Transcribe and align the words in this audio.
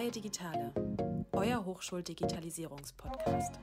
Freie 0.00 0.10
Digitale, 0.10 0.72
euer 1.32 1.62
Hochschuldigitalisierungspodcast. 1.62 3.60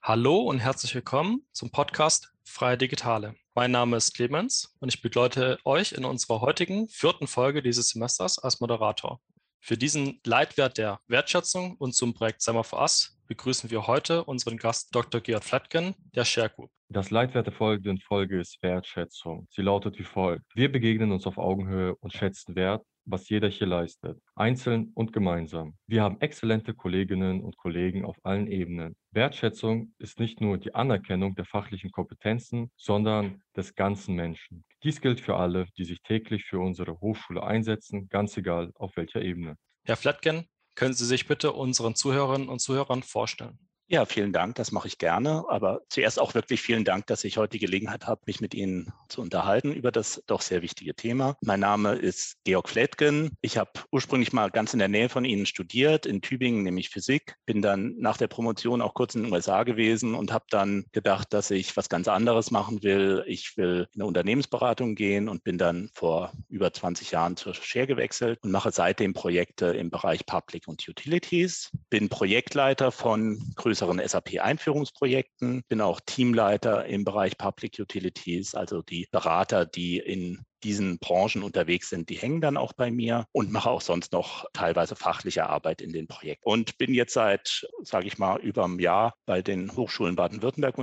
Hallo 0.00 0.42
und 0.42 0.60
herzlich 0.60 0.94
willkommen 0.94 1.44
zum 1.52 1.72
Podcast 1.72 2.32
Freie 2.44 2.78
Digitale. 2.78 3.34
Mein 3.54 3.72
Name 3.72 3.96
ist 3.96 4.14
Clemens 4.14 4.76
und 4.78 4.94
ich 4.94 5.02
begleite 5.02 5.58
euch 5.64 5.90
in 5.90 6.04
unserer 6.04 6.40
heutigen 6.40 6.88
vierten 6.88 7.26
Folge 7.26 7.62
dieses 7.62 7.88
Semesters 7.88 8.38
als 8.38 8.60
Moderator. 8.60 9.20
Für 9.66 9.78
diesen 9.78 10.20
Leitwert 10.26 10.76
der 10.76 11.00
Wertschätzung 11.08 11.76
und 11.78 11.94
zum 11.94 12.12
Projekt 12.12 12.42
Summer 12.42 12.64
for 12.64 12.82
Us 12.82 13.18
begrüßen 13.28 13.70
wir 13.70 13.86
heute 13.86 14.22
unseren 14.22 14.58
Gast 14.58 14.94
Dr. 14.94 15.22
Georg 15.22 15.42
Flatgen 15.42 15.94
der 16.14 16.26
Share 16.26 16.50
Group. 16.50 16.70
Das 16.90 17.10
Leitwert 17.10 17.46
der 17.46 17.54
folgenden 17.54 17.98
Folge 17.98 18.38
ist 18.38 18.62
Wertschätzung. 18.62 19.48
Sie 19.50 19.62
lautet 19.62 19.98
wie 19.98 20.04
folgt. 20.04 20.44
Wir 20.54 20.70
begegnen 20.70 21.12
uns 21.12 21.26
auf 21.26 21.38
Augenhöhe 21.38 21.96
und 21.96 22.12
schätzen 22.12 22.54
Wert, 22.56 22.84
was 23.06 23.28
jeder 23.28 23.48
hier 23.48 23.66
leistet, 23.66 24.20
einzeln 24.34 24.90
und 24.94 25.12
gemeinsam. 25.12 25.76
Wir 25.86 26.02
haben 26.02 26.20
exzellente 26.20 26.74
Kolleginnen 26.74 27.42
und 27.42 27.56
Kollegen 27.56 28.04
auf 28.04 28.16
allen 28.22 28.46
Ebenen. 28.46 28.96
Wertschätzung 29.12 29.94
ist 29.98 30.18
nicht 30.20 30.40
nur 30.40 30.58
die 30.58 30.74
Anerkennung 30.74 31.34
der 31.34 31.44
fachlichen 31.44 31.90
Kompetenzen, 31.92 32.70
sondern 32.76 33.42
des 33.56 33.74
ganzen 33.74 34.14
Menschen. 34.14 34.64
Dies 34.82 35.00
gilt 35.00 35.20
für 35.20 35.36
alle, 35.36 35.66
die 35.78 35.84
sich 35.84 36.02
täglich 36.02 36.44
für 36.44 36.58
unsere 36.58 37.00
Hochschule 37.00 37.42
einsetzen, 37.42 38.08
ganz 38.08 38.36
egal 38.36 38.70
auf 38.74 38.96
welcher 38.96 39.22
Ebene. 39.22 39.56
Herr 39.84 39.96
Flatgen, 39.96 40.46
können 40.74 40.94
Sie 40.94 41.06
sich 41.06 41.28
bitte 41.28 41.52
unseren 41.52 41.94
Zuhörerinnen 41.94 42.48
und 42.48 42.58
Zuhörern 42.58 43.02
vorstellen? 43.02 43.58
Ja, 43.86 44.06
vielen 44.06 44.32
Dank, 44.32 44.54
das 44.54 44.72
mache 44.72 44.88
ich 44.88 44.96
gerne. 44.96 45.44
Aber 45.48 45.82
zuerst 45.90 46.18
auch 46.18 46.32
wirklich 46.32 46.62
vielen 46.62 46.84
Dank, 46.84 47.06
dass 47.06 47.22
ich 47.22 47.36
heute 47.36 47.58
die 47.58 47.66
Gelegenheit 47.66 48.06
habe, 48.06 48.22
mich 48.24 48.40
mit 48.40 48.54
Ihnen 48.54 48.90
zu 49.08 49.20
unterhalten 49.20 49.72
über 49.72 49.92
das 49.92 50.22
doch 50.26 50.40
sehr 50.40 50.62
wichtige 50.62 50.94
Thema. 50.94 51.36
Mein 51.42 51.60
Name 51.60 51.92
ist 51.92 52.38
Georg 52.44 52.70
Fletgen. 52.70 53.36
Ich 53.42 53.58
habe 53.58 53.70
ursprünglich 53.92 54.32
mal 54.32 54.50
ganz 54.50 54.72
in 54.72 54.78
der 54.78 54.88
Nähe 54.88 55.10
von 55.10 55.26
Ihnen 55.26 55.44
studiert, 55.44 56.06
in 56.06 56.22
Tübingen, 56.22 56.62
nämlich 56.62 56.88
Physik. 56.88 57.36
Bin 57.44 57.60
dann 57.60 57.94
nach 57.98 58.16
der 58.16 58.26
Promotion 58.26 58.80
auch 58.80 58.94
kurz 58.94 59.14
in 59.16 59.24
den 59.24 59.32
USA 59.32 59.64
gewesen 59.64 60.14
und 60.14 60.32
habe 60.32 60.46
dann 60.48 60.86
gedacht, 60.92 61.34
dass 61.34 61.50
ich 61.50 61.76
was 61.76 61.90
ganz 61.90 62.08
anderes 62.08 62.50
machen 62.50 62.82
will. 62.82 63.22
Ich 63.26 63.58
will 63.58 63.86
in 63.92 64.00
eine 64.00 64.08
Unternehmensberatung 64.08 64.94
gehen 64.94 65.28
und 65.28 65.44
bin 65.44 65.58
dann 65.58 65.90
vor 65.92 66.32
über 66.48 66.72
20 66.72 67.10
Jahren 67.10 67.36
zur 67.36 67.52
Share 67.52 67.86
gewechselt 67.86 68.38
und 68.42 68.50
mache 68.50 68.72
seitdem 68.72 69.12
Projekte 69.12 69.66
im 69.66 69.90
Bereich 69.90 70.24
Public 70.24 70.68
und 70.68 70.88
Utilities. 70.88 71.70
Bin 71.90 72.08
Projektleiter 72.08 72.90
von 72.90 73.52
größeren 73.56 73.73
größeren 73.74 74.00
SAP-Einführungsprojekten, 74.06 75.64
bin 75.68 75.80
auch 75.80 76.00
Teamleiter 76.06 76.86
im 76.86 77.04
Bereich 77.04 77.36
Public 77.36 77.80
Utilities, 77.80 78.54
also 78.54 78.82
die 78.82 79.08
Berater, 79.10 79.66
die 79.66 79.98
in 79.98 80.44
diesen 80.62 81.00
Branchen 81.00 81.42
unterwegs 81.42 81.90
sind, 81.90 82.08
die 82.08 82.14
hängen 82.14 82.40
dann 82.40 82.56
auch 82.56 82.72
bei 82.72 82.92
mir 82.92 83.26
und 83.32 83.50
mache 83.50 83.68
auch 83.68 83.80
sonst 83.80 84.12
noch 84.12 84.44
teilweise 84.52 84.94
fachliche 84.94 85.46
Arbeit 85.46 85.82
in 85.82 85.92
den 85.92 86.06
Projekten. 86.06 86.48
Und 86.48 86.78
bin 86.78 86.94
jetzt 86.94 87.14
seit, 87.14 87.66
sage 87.82 88.06
ich 88.06 88.16
mal, 88.16 88.40
über 88.40 88.64
einem 88.64 88.78
Jahr 88.78 89.14
bei 89.26 89.42
den 89.42 89.74
Hochschulen 89.74 90.14
Baden-Württemberg 90.14 90.78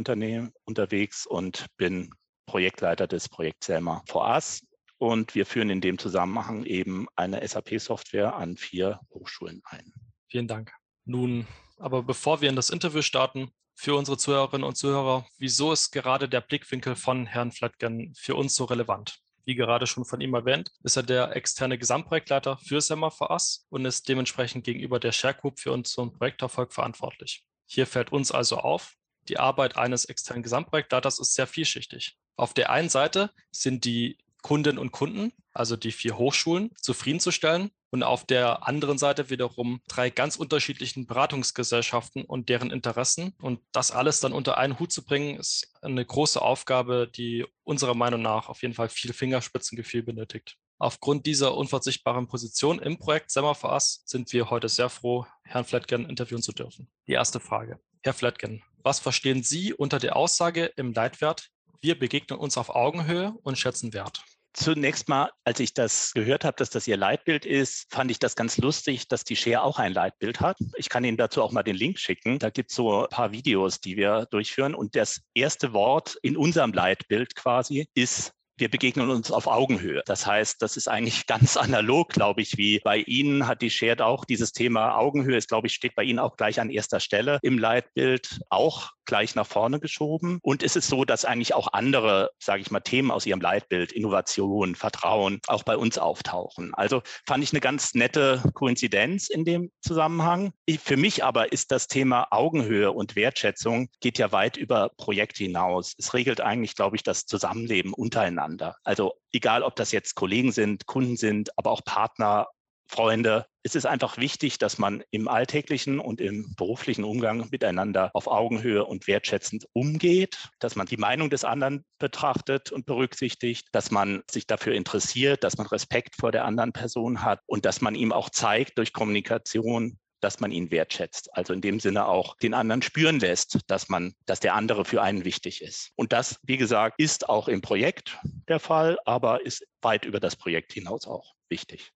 unterwegs 0.66 1.26
und 1.26 1.68
bin 1.78 2.12
Projektleiter 2.46 3.08
des 3.08 3.30
Projekts 3.30 3.68
Selma 3.68 4.04
for 4.06 4.28
Us. 4.28 4.68
Und 4.98 5.34
wir 5.34 5.46
führen 5.46 5.70
in 5.70 5.80
dem 5.80 5.98
Zusammenhang 5.98 6.66
eben 6.66 7.08
eine 7.16 7.48
SAP-Software 7.48 8.36
an 8.36 8.58
vier 8.58 9.00
Hochschulen 9.14 9.62
ein. 9.64 9.94
Vielen 10.28 10.50
Dank. 10.50 10.74
Nun 11.06 11.48
aber 11.82 12.04
bevor 12.04 12.42
wir 12.42 12.50
in 12.50 12.56
das 12.56 12.70
Interview 12.70 13.02
starten, 13.02 13.52
für 13.74 13.96
unsere 13.96 14.18
Zuhörerinnen 14.18 14.68
und 14.68 14.76
Zuhörer, 14.76 15.26
wieso 15.40 15.72
ist 15.72 15.92
gerade 15.92 16.30
der 16.30 16.42
Blickwinkel 16.42 16.96
von 16.96 17.26
Herrn 17.26 17.52
Flatgen 17.52 18.14
für 18.16 18.36
uns 18.36 18.56
so 18.56 18.66
relevant? 18.66 19.20
Wie 19.44 19.56
gerade 19.56 19.88
schon 19.88 20.06
von 20.06 20.22
ihm 20.22 20.36
erwähnt, 20.36 20.72
ist 20.84 20.98
er 20.98 21.04
der 21.04 21.36
externe 21.36 21.80
Gesamtprojektleiter 21.80 22.58
für 22.58 22.80
Semmer 22.80 23.10
for 23.10 23.32
Us 23.32 23.66
und 23.70 23.86
ist 23.86 24.08
dementsprechend 24.08 24.64
gegenüber 24.64 25.00
der 25.00 25.12
Share 25.12 25.34
Group 25.34 25.60
für 25.60 25.72
unseren 25.72 26.14
Projekterfolg 26.14 26.74
verantwortlich. 26.74 27.44
Hier 27.66 27.88
fällt 27.88 28.12
uns 28.12 28.32
also 28.32 28.58
auf, 28.58 28.94
die 29.30 29.40
Arbeit 29.40 29.78
eines 29.78 30.06
externen 30.06 30.44
Gesamtprojektleiters 30.44 31.20
ist 31.20 31.34
sehr 31.34 31.48
vielschichtig. 31.48 32.18
Auf 32.36 32.54
der 32.54 32.70
einen 32.70 32.90
Seite 32.90 33.32
sind 33.50 33.86
die 33.86 34.18
Kundinnen 34.44 34.78
und 34.78 34.92
Kunden, 34.92 35.32
also 35.54 35.76
die 35.76 35.92
vier 35.92 36.18
Hochschulen, 36.18 36.72
zufriedenzustellen 36.80 37.72
und 37.92 38.04
auf 38.04 38.26
der 38.26 38.68
anderen 38.68 38.98
Seite 38.98 39.30
wiederum 39.30 39.82
drei 39.88 40.10
ganz 40.10 40.38
unterschiedlichen 40.38 41.06
Beratungsgesellschaften 41.06 42.24
und 42.24 42.50
deren 42.50 42.72
Interessen. 42.72 43.36
Und 43.42 43.60
das 43.74 43.92
alles 43.92 44.22
dann 44.22 44.34
unter 44.34 44.58
einen 44.58 44.80
Hut 44.80 44.92
zu 44.92 45.06
bringen, 45.06 45.38
ist 45.38 45.74
eine 45.82 46.06
große 46.06 46.42
Aufgabe, 46.42 47.10
die 47.14 47.46
unserer 47.64 47.94
Meinung 47.94 48.22
nach 48.22 48.50
auf 48.50 48.62
jeden 48.62 48.74
Fall 48.74 48.90
viel 48.90 49.14
Fingerspitzengefühl 49.14 50.04
benötigt. 50.04 50.58
Aufgrund 50.80 51.28
dieser 51.28 51.56
unverzichtbaren 51.56 52.28
Position 52.28 52.80
im 52.80 52.98
Projekt 52.98 53.30
Semmer 53.30 53.54
for 53.54 53.72
Us 53.72 54.02
sind 54.06 54.34
wir 54.34 54.50
heute 54.50 54.68
sehr 54.68 54.90
froh, 54.90 55.28
Herrn 55.44 55.66
Flatgen 55.66 56.10
interviewen 56.10 56.42
zu 56.42 56.54
dürfen. 56.54 56.90
Die 57.08 57.14
erste 57.14 57.40
Frage. 57.40 57.80
Herr 58.02 58.14
Flatgen, 58.14 58.64
was 58.78 59.00
verstehen 59.00 59.44
Sie 59.44 59.74
unter 59.74 60.00
der 60.00 60.16
Aussage 60.16 60.72
im 60.78 60.92
Leitwert, 60.94 61.50
wir 61.82 62.00
begegnen 62.00 62.40
uns 62.40 62.58
auf 62.58 62.70
Augenhöhe 62.70 63.36
und 63.44 63.60
schätzen 63.60 63.94
Wert? 63.94 64.24
Zunächst 64.54 65.08
mal, 65.08 65.32
als 65.46 65.62
ich 65.62 65.74
das 65.74 66.12
gehört 66.14 66.44
habe, 66.44 66.58
dass 66.58 66.70
das 66.70 66.86
ihr 66.86 66.98
Leitbild 66.98 67.46
ist, 67.46 67.88
fand 67.90 68.12
ich 68.12 68.20
das 68.20 68.36
ganz 68.36 68.58
lustig, 68.58 69.08
dass 69.08 69.24
die 69.24 69.38
Share 69.38 69.64
auch 69.64 69.80
ein 69.80 69.94
Leitbild 69.94 70.42
hat. 70.42 70.58
Ich 70.76 70.90
kann 70.90 71.06
Ihnen 71.06 71.16
dazu 71.16 71.42
auch 71.42 71.54
mal 71.54 71.64
den 71.64 71.78
Link 71.78 71.98
schicken. 71.98 72.38
Da 72.38 72.50
gibt 72.50 72.72
es 72.72 72.76
so 72.76 73.04
ein 73.04 73.10
paar 73.10 73.32
Videos, 73.32 73.80
die 73.80 73.96
wir 73.96 74.28
durchführen. 74.30 74.76
Und 74.76 74.96
das 74.96 75.22
erste 75.34 75.72
Wort 75.72 76.18
in 76.22 76.36
unserem 76.36 76.74
Leitbild 76.74 77.36
quasi 77.36 77.88
ist 77.94 78.34
wir 78.62 78.70
begegnen 78.70 79.10
uns 79.10 79.32
auf 79.32 79.48
Augenhöhe. 79.48 80.04
Das 80.06 80.26
heißt, 80.26 80.62
das 80.62 80.78
ist 80.78 80.88
eigentlich 80.88 81.26
ganz 81.28 81.58
analog, 81.58 82.10
glaube 82.10 82.42
ich, 82.42 82.58
wie 82.58 82.80
bei 82.80 82.98
Ihnen 82.98 83.48
hat 83.48 83.62
die 83.62 83.70
Shared 83.70 84.02
auch 84.02 84.24
dieses 84.24 84.54
Thema 84.54 84.96
Augenhöhe, 84.96 85.36
ist, 85.36 85.50
glaube 85.50 85.68
ich, 85.68 85.74
steht 85.74 85.96
bei 85.96 86.04
Ihnen 86.04 86.20
auch 86.20 86.38
gleich 86.38 86.60
an 86.62 86.70
erster 86.70 87.00
Stelle 87.00 87.40
im 87.42 87.58
Leitbild 87.58 88.40
auch 88.50 88.92
gleich 89.06 89.36
nach 89.36 89.48
vorne 89.48 89.80
geschoben. 89.80 90.40
Und 90.42 90.64
ist 90.64 90.78
es 90.78 90.88
so, 90.88 91.04
dass 91.04 91.26
eigentlich 91.26 91.54
auch 91.54 91.74
andere, 91.74 92.32
sage 92.40 92.62
ich 92.62 92.72
mal, 92.72 92.80
Themen 92.80 93.12
aus 93.12 93.26
Ihrem 93.26 93.42
Leitbild, 93.42 93.92
Innovation, 93.92 94.76
Vertrauen, 94.76 95.42
auch 95.48 95.64
bei 95.64 95.76
uns 95.76 95.98
auftauchen. 95.98 96.74
Also 96.76 97.02
fand 97.28 97.44
ich 97.44 97.52
eine 97.52 97.60
ganz 97.60 97.94
nette 97.94 98.42
Koinzidenz 98.54 99.30
in 99.30 99.44
dem 99.44 99.72
Zusammenhang. 99.82 100.54
Für 100.82 100.98
mich 100.98 101.24
aber 101.24 101.52
ist 101.52 101.72
das 101.72 101.88
Thema 101.88 102.28
Augenhöhe 102.32 102.92
und 102.92 103.16
Wertschätzung 103.16 103.90
geht 104.00 104.18
ja 104.18 104.32
weit 104.32 104.56
über 104.56 104.92
Projekte 104.96 105.44
hinaus. 105.44 105.94
Es 105.98 106.14
regelt 106.14 106.40
eigentlich, 106.40 106.76
glaube 106.76 106.96
ich, 106.96 107.04
das 107.04 107.26
Zusammenleben 107.26 107.94
untereinander. 107.94 108.51
Also 108.84 109.14
egal, 109.32 109.64
ob 109.64 109.76
das 109.76 109.92
jetzt 109.92 110.16
Kollegen 110.16 110.52
sind, 110.52 110.86
Kunden 110.86 111.18
sind, 111.18 111.58
aber 111.58 111.72
auch 111.72 111.84
Partner, 111.84 112.48
Freunde. 112.92 113.46
Es 113.64 113.76
ist 113.76 113.86
einfach 113.86 114.18
wichtig, 114.18 114.58
dass 114.58 114.78
man 114.78 115.02
im 115.12 115.30
alltäglichen 115.30 116.00
und 116.00 116.20
im 116.20 116.54
beruflichen 116.58 117.06
Umgang 117.06 117.48
miteinander 117.50 118.12
auf 118.14 118.28
Augenhöhe 118.28 118.84
und 118.84 119.08
wertschätzend 119.08 119.66
umgeht, 119.72 120.50
dass 120.60 120.76
man 120.76 120.88
die 120.88 120.98
Meinung 120.98 121.30
des 121.30 121.46
anderen 121.46 121.86
betrachtet 122.00 122.72
und 122.72 122.86
berücksichtigt, 122.86 123.70
dass 123.72 123.92
man 123.92 124.24
sich 124.30 124.46
dafür 124.46 124.74
interessiert, 124.74 125.44
dass 125.46 125.58
man 125.58 125.68
Respekt 125.68 126.16
vor 126.18 126.34
der 126.34 126.44
anderen 126.44 126.74
Person 126.74 127.24
hat 127.24 127.40
und 127.46 127.66
dass 127.66 127.80
man 127.80 127.96
ihm 127.96 128.12
auch 128.12 128.30
zeigt 128.30 128.78
durch 128.78 128.92
Kommunikation, 128.92 129.98
dass 130.22 130.40
man 130.40 130.52
ihn 130.52 130.72
wertschätzt. 130.72 131.36
Also 131.36 131.54
in 131.54 131.62
dem 131.62 131.80
Sinne 131.80 132.06
auch 132.06 132.38
den 132.38 132.54
anderen 132.54 132.82
spüren 132.82 133.20
lässt, 133.20 133.60
dass 133.68 133.90
man, 133.90 134.14
dass 134.26 134.40
der 134.40 134.56
andere 134.56 134.86
für 134.86 135.02
einen 135.02 135.26
wichtig 135.26 135.62
ist. 135.62 135.92
Und 135.96 136.14
das, 136.14 136.40
wie 136.44 136.58
gesagt, 136.58 137.00
ist 137.00 137.28
auch 137.28 137.48
im 137.48 137.62
Projekt 137.62 138.18
der 138.48 138.60
Fall, 138.60 138.98
aber 139.06 139.46
ist 139.46 139.66
weit 139.82 140.06
über 140.06 140.20
das 140.20 140.36
Projekt 140.36 140.74
hinaus 140.74 141.08
auch 141.08 141.34
wichtig. 141.50 141.92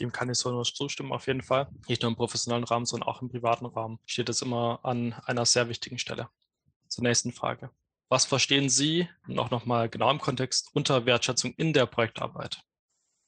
Dem 0.00 0.10
kann 0.10 0.28
ich 0.28 0.38
so 0.38 0.50
nur 0.50 0.64
zustimmen, 0.64 1.12
auf 1.12 1.26
jeden 1.28 1.42
Fall. 1.42 1.68
Nicht 1.88 2.02
nur 2.02 2.10
im 2.10 2.16
professionellen 2.16 2.64
Rahmen, 2.64 2.84
sondern 2.84 3.08
auch 3.08 3.22
im 3.22 3.28
privaten 3.28 3.66
Rahmen 3.66 3.98
steht 4.04 4.28
es 4.28 4.42
immer 4.42 4.80
an 4.82 5.14
einer 5.24 5.46
sehr 5.46 5.68
wichtigen 5.68 5.98
Stelle. 5.98 6.28
Zur 6.88 7.04
nächsten 7.04 7.32
Frage. 7.32 7.70
Was 8.08 8.24
verstehen 8.24 8.68
Sie, 8.68 9.08
und 9.26 9.38
auch 9.38 9.50
nochmal 9.50 9.88
genau 9.88 10.10
im 10.10 10.20
Kontext, 10.20 10.70
unter 10.72 11.06
Wertschätzung 11.06 11.54
in 11.54 11.72
der 11.72 11.86
Projektarbeit? 11.86 12.60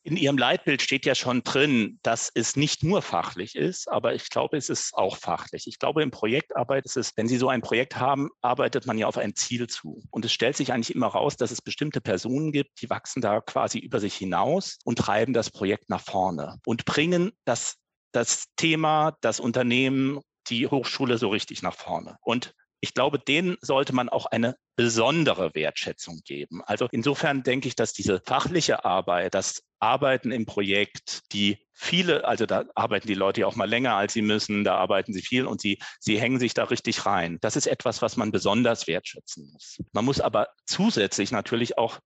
In 0.06 0.16
Ihrem 0.16 0.38
Leitbild 0.38 0.82
steht 0.82 1.04
ja 1.04 1.16
schon 1.16 1.42
drin, 1.42 1.98
dass 2.04 2.30
es 2.32 2.54
nicht 2.54 2.84
nur 2.84 3.02
fachlich 3.02 3.56
ist, 3.56 3.90
aber 3.90 4.14
ich 4.14 4.30
glaube, 4.30 4.56
es 4.56 4.68
ist 4.68 4.94
auch 4.94 5.16
fachlich. 5.16 5.66
Ich 5.66 5.80
glaube, 5.80 6.00
in 6.04 6.12
Projektarbeit 6.12 6.84
ist 6.84 6.96
es, 6.96 7.10
wenn 7.16 7.26
Sie 7.26 7.38
so 7.38 7.48
ein 7.48 7.60
Projekt 7.60 7.96
haben, 7.96 8.28
arbeitet 8.40 8.86
man 8.86 8.98
ja 8.98 9.08
auf 9.08 9.18
ein 9.18 9.34
Ziel 9.34 9.66
zu. 9.66 10.04
Und 10.12 10.24
es 10.24 10.32
stellt 10.32 10.56
sich 10.56 10.72
eigentlich 10.72 10.94
immer 10.94 11.08
raus, 11.08 11.36
dass 11.36 11.50
es 11.50 11.60
bestimmte 11.60 12.00
Personen 12.00 12.52
gibt, 12.52 12.80
die 12.80 12.88
wachsen 12.88 13.20
da 13.20 13.40
quasi 13.40 13.80
über 13.80 13.98
sich 13.98 14.14
hinaus 14.14 14.78
und 14.84 14.96
treiben 14.96 15.32
das 15.32 15.50
Projekt 15.50 15.90
nach 15.90 16.02
vorne 16.02 16.60
und 16.64 16.84
bringen 16.84 17.32
das, 17.44 17.74
das 18.12 18.44
Thema, 18.54 19.16
das 19.22 19.40
Unternehmen, 19.40 20.20
die 20.46 20.68
Hochschule 20.68 21.18
so 21.18 21.30
richtig 21.30 21.62
nach 21.62 21.74
vorne. 21.74 22.16
Und 22.20 22.54
ich 22.86 22.94
glaube, 22.94 23.18
denen 23.18 23.56
sollte 23.60 23.92
man 23.92 24.08
auch 24.08 24.26
eine 24.26 24.56
besondere 24.76 25.54
Wertschätzung 25.54 26.20
geben. 26.24 26.62
Also 26.64 26.86
insofern 26.92 27.42
denke 27.42 27.66
ich, 27.66 27.74
dass 27.74 27.92
diese 27.92 28.20
fachliche 28.24 28.84
Arbeit, 28.84 29.34
das 29.34 29.64
Arbeiten 29.80 30.30
im 30.30 30.46
Projekt, 30.46 31.32
die 31.32 31.58
viele, 31.72 32.24
also 32.24 32.46
da 32.46 32.64
arbeiten 32.76 33.08
die 33.08 33.14
Leute 33.14 33.40
ja 33.40 33.48
auch 33.48 33.56
mal 33.56 33.68
länger, 33.68 33.96
als 33.96 34.12
sie 34.12 34.22
müssen, 34.22 34.62
da 34.62 34.76
arbeiten 34.76 35.12
sie 35.12 35.20
viel 35.20 35.46
und 35.46 35.60
sie, 35.60 35.80
sie 35.98 36.20
hängen 36.20 36.38
sich 36.38 36.54
da 36.54 36.62
richtig 36.62 37.06
rein. 37.06 37.38
Das 37.40 37.56
ist 37.56 37.66
etwas, 37.66 38.02
was 38.02 38.16
man 38.16 38.30
besonders 38.30 38.86
wertschätzen 38.86 39.50
muss. 39.52 39.78
Man 39.92 40.04
muss 40.04 40.20
aber 40.20 40.46
zusätzlich 40.64 41.32
natürlich 41.32 41.78
auch 41.78 41.98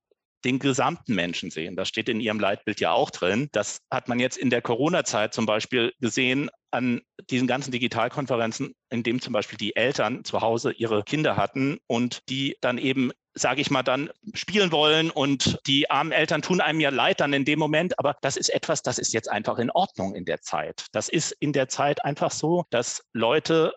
den 0.47 0.59
gesamten 0.59 1.15
Menschen 1.15 1.50
sehen. 1.50 1.77
Das 1.77 1.88
steht 1.88 2.09
in 2.09 2.21
Ihrem 2.21 2.41
Leitbild 2.41 2.81
ja 2.81 2.93
auch 2.93 3.11
drin. 3.11 3.50
Das 3.53 3.81
hat 3.91 4.09
man 4.09 4.19
jetzt 4.19 4.38
in 4.38 4.49
der 4.49 4.62
Corona-Zeit 4.62 5.35
zum 5.35 5.44
Beispiel 5.44 5.93
gesehen 6.00 6.49
an 6.70 7.00
diesen 7.31 7.46
ganzen 7.46 7.72
Digitalkonferenzen, 7.72 8.75
in 8.90 9.02
dem 9.02 9.20
zum 9.20 9.32
Beispiel 9.32 9.58
die 9.58 9.76
Eltern 9.76 10.25
zu 10.25 10.40
Hause 10.40 10.72
ihre 10.72 11.02
Kinder 11.02 11.37
hatten 11.37 11.78
und 11.87 12.28
die 12.28 12.56
dann 12.61 12.78
eben 12.78 13.12
sage 13.34 13.61
ich 13.61 13.70
mal, 13.70 13.82
dann 13.82 14.11
spielen 14.34 14.72
wollen 14.72 15.11
und 15.11 15.58
die 15.67 15.90
armen 15.90 16.12
Eltern 16.12 16.43
tun 16.43 16.61
einem 16.61 16.81
ja 16.81 16.90
leid 16.90 17.20
dann 17.20 17.32
in 17.32 17.44
dem 17.44 17.58
Moment, 17.58 17.99
aber 17.99 18.17
das 18.22 18.37
ist 18.37 18.49
etwas, 18.49 18.82
das 18.82 18.99
ist 18.99 19.12
jetzt 19.12 19.31
einfach 19.31 19.58
in 19.58 19.70
Ordnung 19.70 20.14
in 20.14 20.25
der 20.25 20.40
Zeit. 20.40 20.87
Das 20.93 21.08
ist 21.08 21.32
in 21.32 21.52
der 21.52 21.69
Zeit 21.69 22.05
einfach 22.05 22.32
so, 22.32 22.64
dass 22.70 23.05
Leute 23.12 23.72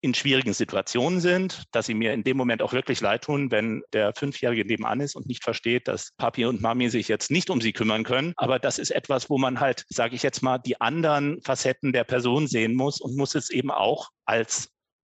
in 0.00 0.14
schwierigen 0.14 0.52
Situationen 0.52 1.20
sind, 1.20 1.64
dass 1.72 1.86
sie 1.86 1.94
mir 1.94 2.12
in 2.12 2.22
dem 2.22 2.36
Moment 2.36 2.62
auch 2.62 2.72
wirklich 2.72 3.00
leid 3.00 3.24
tun, 3.24 3.50
wenn 3.50 3.82
der 3.92 4.12
Fünfjährige 4.14 4.64
nebenan 4.64 5.00
ist 5.00 5.16
und 5.16 5.26
nicht 5.26 5.42
versteht, 5.42 5.88
dass 5.88 6.12
Papi 6.16 6.44
und 6.44 6.60
Mami 6.60 6.88
sich 6.88 7.08
jetzt 7.08 7.30
nicht 7.30 7.50
um 7.50 7.60
sie 7.60 7.72
kümmern 7.72 8.04
können. 8.04 8.32
Aber 8.36 8.58
das 8.58 8.78
ist 8.78 8.90
etwas, 8.90 9.28
wo 9.28 9.38
man 9.38 9.60
halt, 9.60 9.84
sage 9.88 10.14
ich 10.14 10.22
jetzt 10.22 10.42
mal, 10.42 10.58
die 10.58 10.80
anderen 10.80 11.42
Facetten 11.42 11.92
der 11.92 12.04
Person 12.04 12.46
sehen 12.46 12.74
muss 12.74 13.00
und 13.00 13.16
muss 13.16 13.34
es 13.34 13.50
eben 13.50 13.70
auch 13.70 14.10
als 14.24 14.70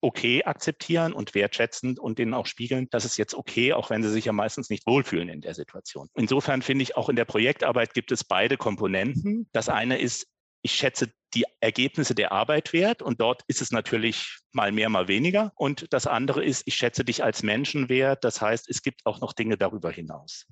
okay 0.01 0.45
akzeptieren 0.45 1.13
und 1.13 1.35
wertschätzend 1.35 1.99
und 1.99 2.19
denen 2.19 2.35
auch 2.35 2.47
spiegeln, 2.47 2.89
dass 2.91 3.05
es 3.05 3.17
jetzt 3.17 3.35
okay, 3.35 3.73
auch 3.73 3.91
wenn 3.91 4.03
sie 4.03 4.11
sich 4.11 4.27
ja 4.27 4.33
meistens 4.33 4.71
nicht 4.71 4.87
wohlfühlen 4.87 5.29
in 5.29 5.41
der 5.41 5.55
Situation. 5.55 6.09
Insofern 6.15 6.63
finde 6.63 6.85
ich, 6.85 6.97
auch 6.97 7.09
in 7.09 7.17
der 7.17 7.25
Projektarbeit 7.25 7.95
gibt 7.95 8.13
es 8.13 8.23
beide 8.23 8.57
Komponenten. 8.57 9.49
Das 9.53 9.69
eine 9.69 9.99
ist, 9.99 10.29
ich 10.63 10.73
schätze 10.73 11.11
die 11.35 11.45
Ergebnisse 11.61 12.15
der 12.15 12.33
Arbeit 12.33 12.73
wert 12.73 13.03
und 13.03 13.21
dort 13.21 13.43
ist 13.49 13.61
es 13.61 13.71
natürlich 13.71 14.39
mal 14.53 14.73
mehr, 14.73 14.89
mal 14.89 15.09
weniger. 15.09 15.53
Und 15.57 15.87
das 15.93 16.07
andere 16.07 16.45
ist, 16.45 16.63
ich 16.67 16.75
schätze 16.75 17.05
dich 17.05 17.23
als 17.23 17.43
Menschen 17.43 17.89
wert. 17.89 18.25
Das 18.25 18.41
heißt, 18.41 18.69
es 18.69 18.83
gibt 18.83 19.05
auch 19.05 19.21
noch 19.21 19.33
Dinge 19.33 19.59
darüber 19.59 19.91
hinaus. 19.91 20.47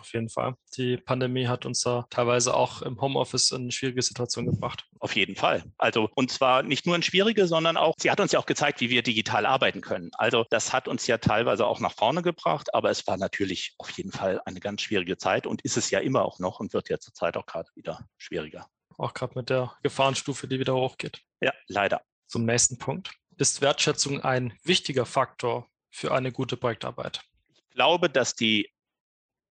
Auf 0.00 0.12
jeden 0.12 0.28
Fall. 0.28 0.54
Die 0.76 0.96
Pandemie 0.96 1.48
hat 1.48 1.66
uns 1.66 1.80
da 1.80 2.06
teilweise 2.08 2.54
auch 2.54 2.82
im 2.82 3.00
Homeoffice 3.00 3.50
in 3.50 3.72
schwierige 3.72 4.00
Situationen 4.00 4.52
gebracht. 4.52 4.84
Auf 5.00 5.16
jeden 5.16 5.34
Fall. 5.34 5.64
Also, 5.76 6.08
und 6.14 6.30
zwar 6.30 6.62
nicht 6.62 6.86
nur 6.86 6.94
in 6.94 7.02
schwierige, 7.02 7.48
sondern 7.48 7.76
auch, 7.76 7.94
sie 7.98 8.08
hat 8.08 8.20
uns 8.20 8.30
ja 8.30 8.38
auch 8.38 8.46
gezeigt, 8.46 8.80
wie 8.80 8.90
wir 8.90 9.02
digital 9.02 9.44
arbeiten 9.44 9.80
können. 9.80 10.10
Also, 10.12 10.44
das 10.50 10.72
hat 10.72 10.86
uns 10.86 11.08
ja 11.08 11.18
teilweise 11.18 11.66
auch 11.66 11.80
nach 11.80 11.94
vorne 11.94 12.22
gebracht, 12.22 12.72
aber 12.74 12.90
es 12.90 13.08
war 13.08 13.16
natürlich 13.16 13.74
auf 13.78 13.90
jeden 13.90 14.12
Fall 14.12 14.40
eine 14.44 14.60
ganz 14.60 14.82
schwierige 14.82 15.16
Zeit 15.16 15.48
und 15.48 15.62
ist 15.62 15.76
es 15.76 15.90
ja 15.90 15.98
immer 15.98 16.24
auch 16.24 16.38
noch 16.38 16.60
und 16.60 16.74
wird 16.74 16.88
ja 16.90 17.00
zurzeit 17.00 17.36
auch 17.36 17.46
gerade 17.46 17.68
wieder 17.74 18.06
schwieriger 18.18 18.68
auch 18.98 19.14
gerade 19.14 19.32
mit 19.36 19.48
der 19.48 19.74
Gefahrenstufe, 19.82 20.48
die 20.48 20.58
wieder 20.58 20.74
hochgeht. 20.74 21.22
Ja, 21.40 21.52
leider. 21.66 22.02
Zum 22.26 22.44
nächsten 22.44 22.78
Punkt. 22.78 23.12
Ist 23.36 23.60
Wertschätzung 23.60 24.20
ein 24.22 24.52
wichtiger 24.64 25.06
Faktor 25.06 25.68
für 25.90 26.12
eine 26.12 26.32
gute 26.32 26.56
Projektarbeit? 26.56 27.22
Ich 27.48 27.68
glaube, 27.70 28.10
dass 28.10 28.34
die 28.34 28.70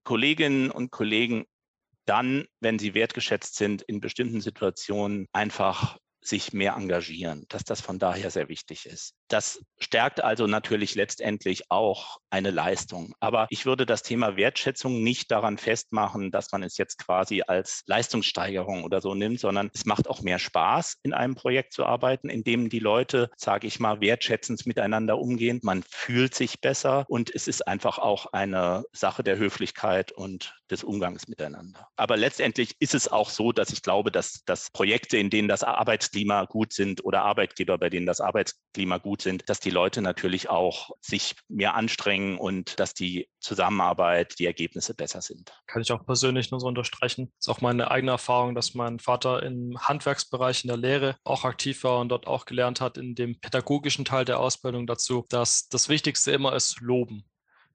Kolleginnen 0.04 0.70
und 0.70 0.92
Kollegen 0.92 1.46
dann, 2.06 2.48
wenn 2.60 2.80
sie 2.80 2.94
wertgeschätzt 2.94 3.56
sind, 3.56 3.82
in 3.82 4.00
bestimmten 4.00 4.42
Situationen 4.42 5.28
einfach 5.34 5.98
sich 6.22 6.54
mehr 6.54 6.74
engagieren, 6.74 7.46
dass 7.50 7.64
das 7.64 7.82
von 7.82 8.00
daher 8.00 8.32
sehr 8.32 8.50
wichtig 8.50 8.86
ist. 8.86 9.16
Das 9.28 9.60
stärkt 9.80 10.24
also 10.24 10.48
natürlich 10.48 10.96
letztendlich 10.96 11.70
auch 11.70 12.18
eine 12.30 12.52
Leistung. 12.52 13.14
Aber 13.20 13.48
ich 13.50 13.66
würde 13.66 13.86
das 13.86 14.04
Thema 14.04 14.36
Wertschätzung 14.38 15.04
nicht 15.04 15.32
daran 15.32 15.58
festmachen, 15.58 16.32
dass 16.32 16.52
man 16.52 16.64
es 16.64 16.78
jetzt 16.78 16.98
quasi 16.98 17.44
als 17.46 17.84
Leistungssteigerung 17.86 18.84
oder 18.84 19.02
so 19.02 19.14
nimmt, 19.14 19.40
sondern 19.40 19.70
es 19.74 19.86
macht 19.86 20.10
auch 20.10 20.22
mehr 20.22 20.40
Spaß, 20.40 20.98
in 21.04 21.14
einem 21.14 21.36
Projekt 21.36 21.74
zu 21.74 21.86
arbeiten, 21.86 22.30
in 22.30 22.44
dem 22.44 22.70
die 22.70 22.80
Leute, 22.80 23.30
sage 23.38 23.68
ich 23.68 23.80
mal, 23.80 24.02
wertschätzend 24.02 24.66
miteinander 24.66 25.18
umgehen. 25.20 25.60
Man 25.64 25.84
fühlt 25.84 26.34
sich 26.34 26.60
besser 26.60 27.06
und 27.08 27.34
es 27.34 27.48
ist 27.48 27.68
einfach 27.68 28.00
auch 28.00 28.28
eine 28.34 28.84
Sache 28.92 29.24
der 29.24 29.38
Höflichkeit 29.38 30.12
und 30.12 30.56
des 30.70 30.84
Umgangs 30.84 31.28
miteinander. 31.28 31.88
Aber 31.96 32.18
letztendlich 32.18 32.76
ist 32.80 32.94
es 32.94 33.08
auch 33.08 33.30
so, 33.30 33.52
dass 33.52 33.72
ich 33.72 33.82
glaube, 33.82 34.12
dass, 34.12 34.44
dass 34.46 34.70
Projekte, 34.72 35.18
in 35.18 35.30
denen 35.30 35.48
das 35.48 35.64
Arbeitsklima 35.64 36.46
gut 36.46 36.74
sind 36.74 37.04
oder 37.06 37.24
Arbeitgeber, 37.24 37.78
bei 37.78 37.90
denen 37.90 38.06
das 38.06 38.20
Arbeitsklima 38.20 38.98
gut 38.98 39.17
sind, 39.22 39.50
dass 39.50 39.60
die 39.60 39.70
Leute 39.70 40.02
natürlich 40.02 40.50
auch 40.50 40.92
sich 41.02 41.36
mehr 41.48 41.76
anstrengen 41.76 42.38
und 42.38 42.80
dass 42.80 42.94
die 42.94 43.30
Zusammenarbeit, 43.40 44.40
die 44.40 44.46
Ergebnisse 44.46 44.94
besser 44.94 45.22
sind. 45.22 45.52
Kann 45.68 45.82
ich 45.82 45.92
auch 45.92 46.06
persönlich 46.06 46.52
nur 46.52 46.60
so 46.60 46.68
unterstreichen. 46.68 47.32
Das 47.38 47.48
ist 47.48 47.50
auch 47.50 47.62
meine 47.62 47.92
eigene 47.92 48.12
Erfahrung, 48.12 48.56
dass 48.56 48.74
mein 48.74 49.00
Vater 49.00 49.44
im 49.44 49.78
Handwerksbereich 49.80 50.64
in 50.64 50.70
der 50.70 50.78
Lehre 50.78 51.16
auch 51.24 51.44
aktiv 51.44 51.84
war 51.84 52.00
und 52.00 52.10
dort 52.10 52.28
auch 52.28 52.46
gelernt 52.46 52.82
hat 52.82 52.98
in 52.98 53.16
dem 53.16 53.40
pädagogischen 53.40 54.06
Teil 54.06 54.26
der 54.26 54.40
Ausbildung 54.40 54.88
dazu, 54.88 55.26
dass 55.30 55.70
das 55.70 55.90
Wichtigste 55.90 56.32
immer 56.32 56.56
ist 56.56 56.80
Loben 56.82 57.26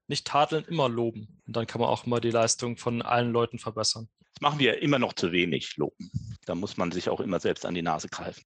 nicht 0.07 0.27
tadeln, 0.27 0.65
immer 0.65 0.89
loben. 0.89 1.41
Und 1.45 1.55
dann 1.55 1.67
kann 1.67 1.81
man 1.81 1.89
auch 1.89 2.05
immer 2.05 2.19
die 2.19 2.31
Leistung 2.31 2.77
von 2.77 3.01
allen 3.01 3.31
Leuten 3.31 3.59
verbessern. 3.59 4.09
Das 4.33 4.41
machen 4.41 4.59
wir 4.59 4.81
immer 4.81 4.99
noch 4.99 5.13
zu 5.13 5.31
wenig, 5.31 5.77
loben. 5.77 6.11
Da 6.45 6.55
muss 6.55 6.77
man 6.77 6.91
sich 6.91 7.09
auch 7.09 7.19
immer 7.19 7.39
selbst 7.39 7.65
an 7.65 7.73
die 7.73 7.81
Nase 7.81 8.09
greifen. 8.09 8.43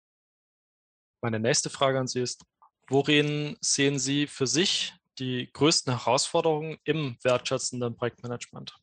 Meine 1.22 1.40
nächste 1.40 1.70
Frage 1.70 2.00
an 2.00 2.08
Sie 2.08 2.22
ist, 2.22 2.44
worin 2.90 3.58
sehen 3.62 4.00
Sie 4.00 4.28
für 4.28 4.48
sich 4.48 4.94
die 5.20 5.50
größten 5.52 5.98
Herausforderungen 5.98 6.78
im 6.84 7.18
wertschätzenden 7.24 7.96
Projektmanagement? 7.96 8.76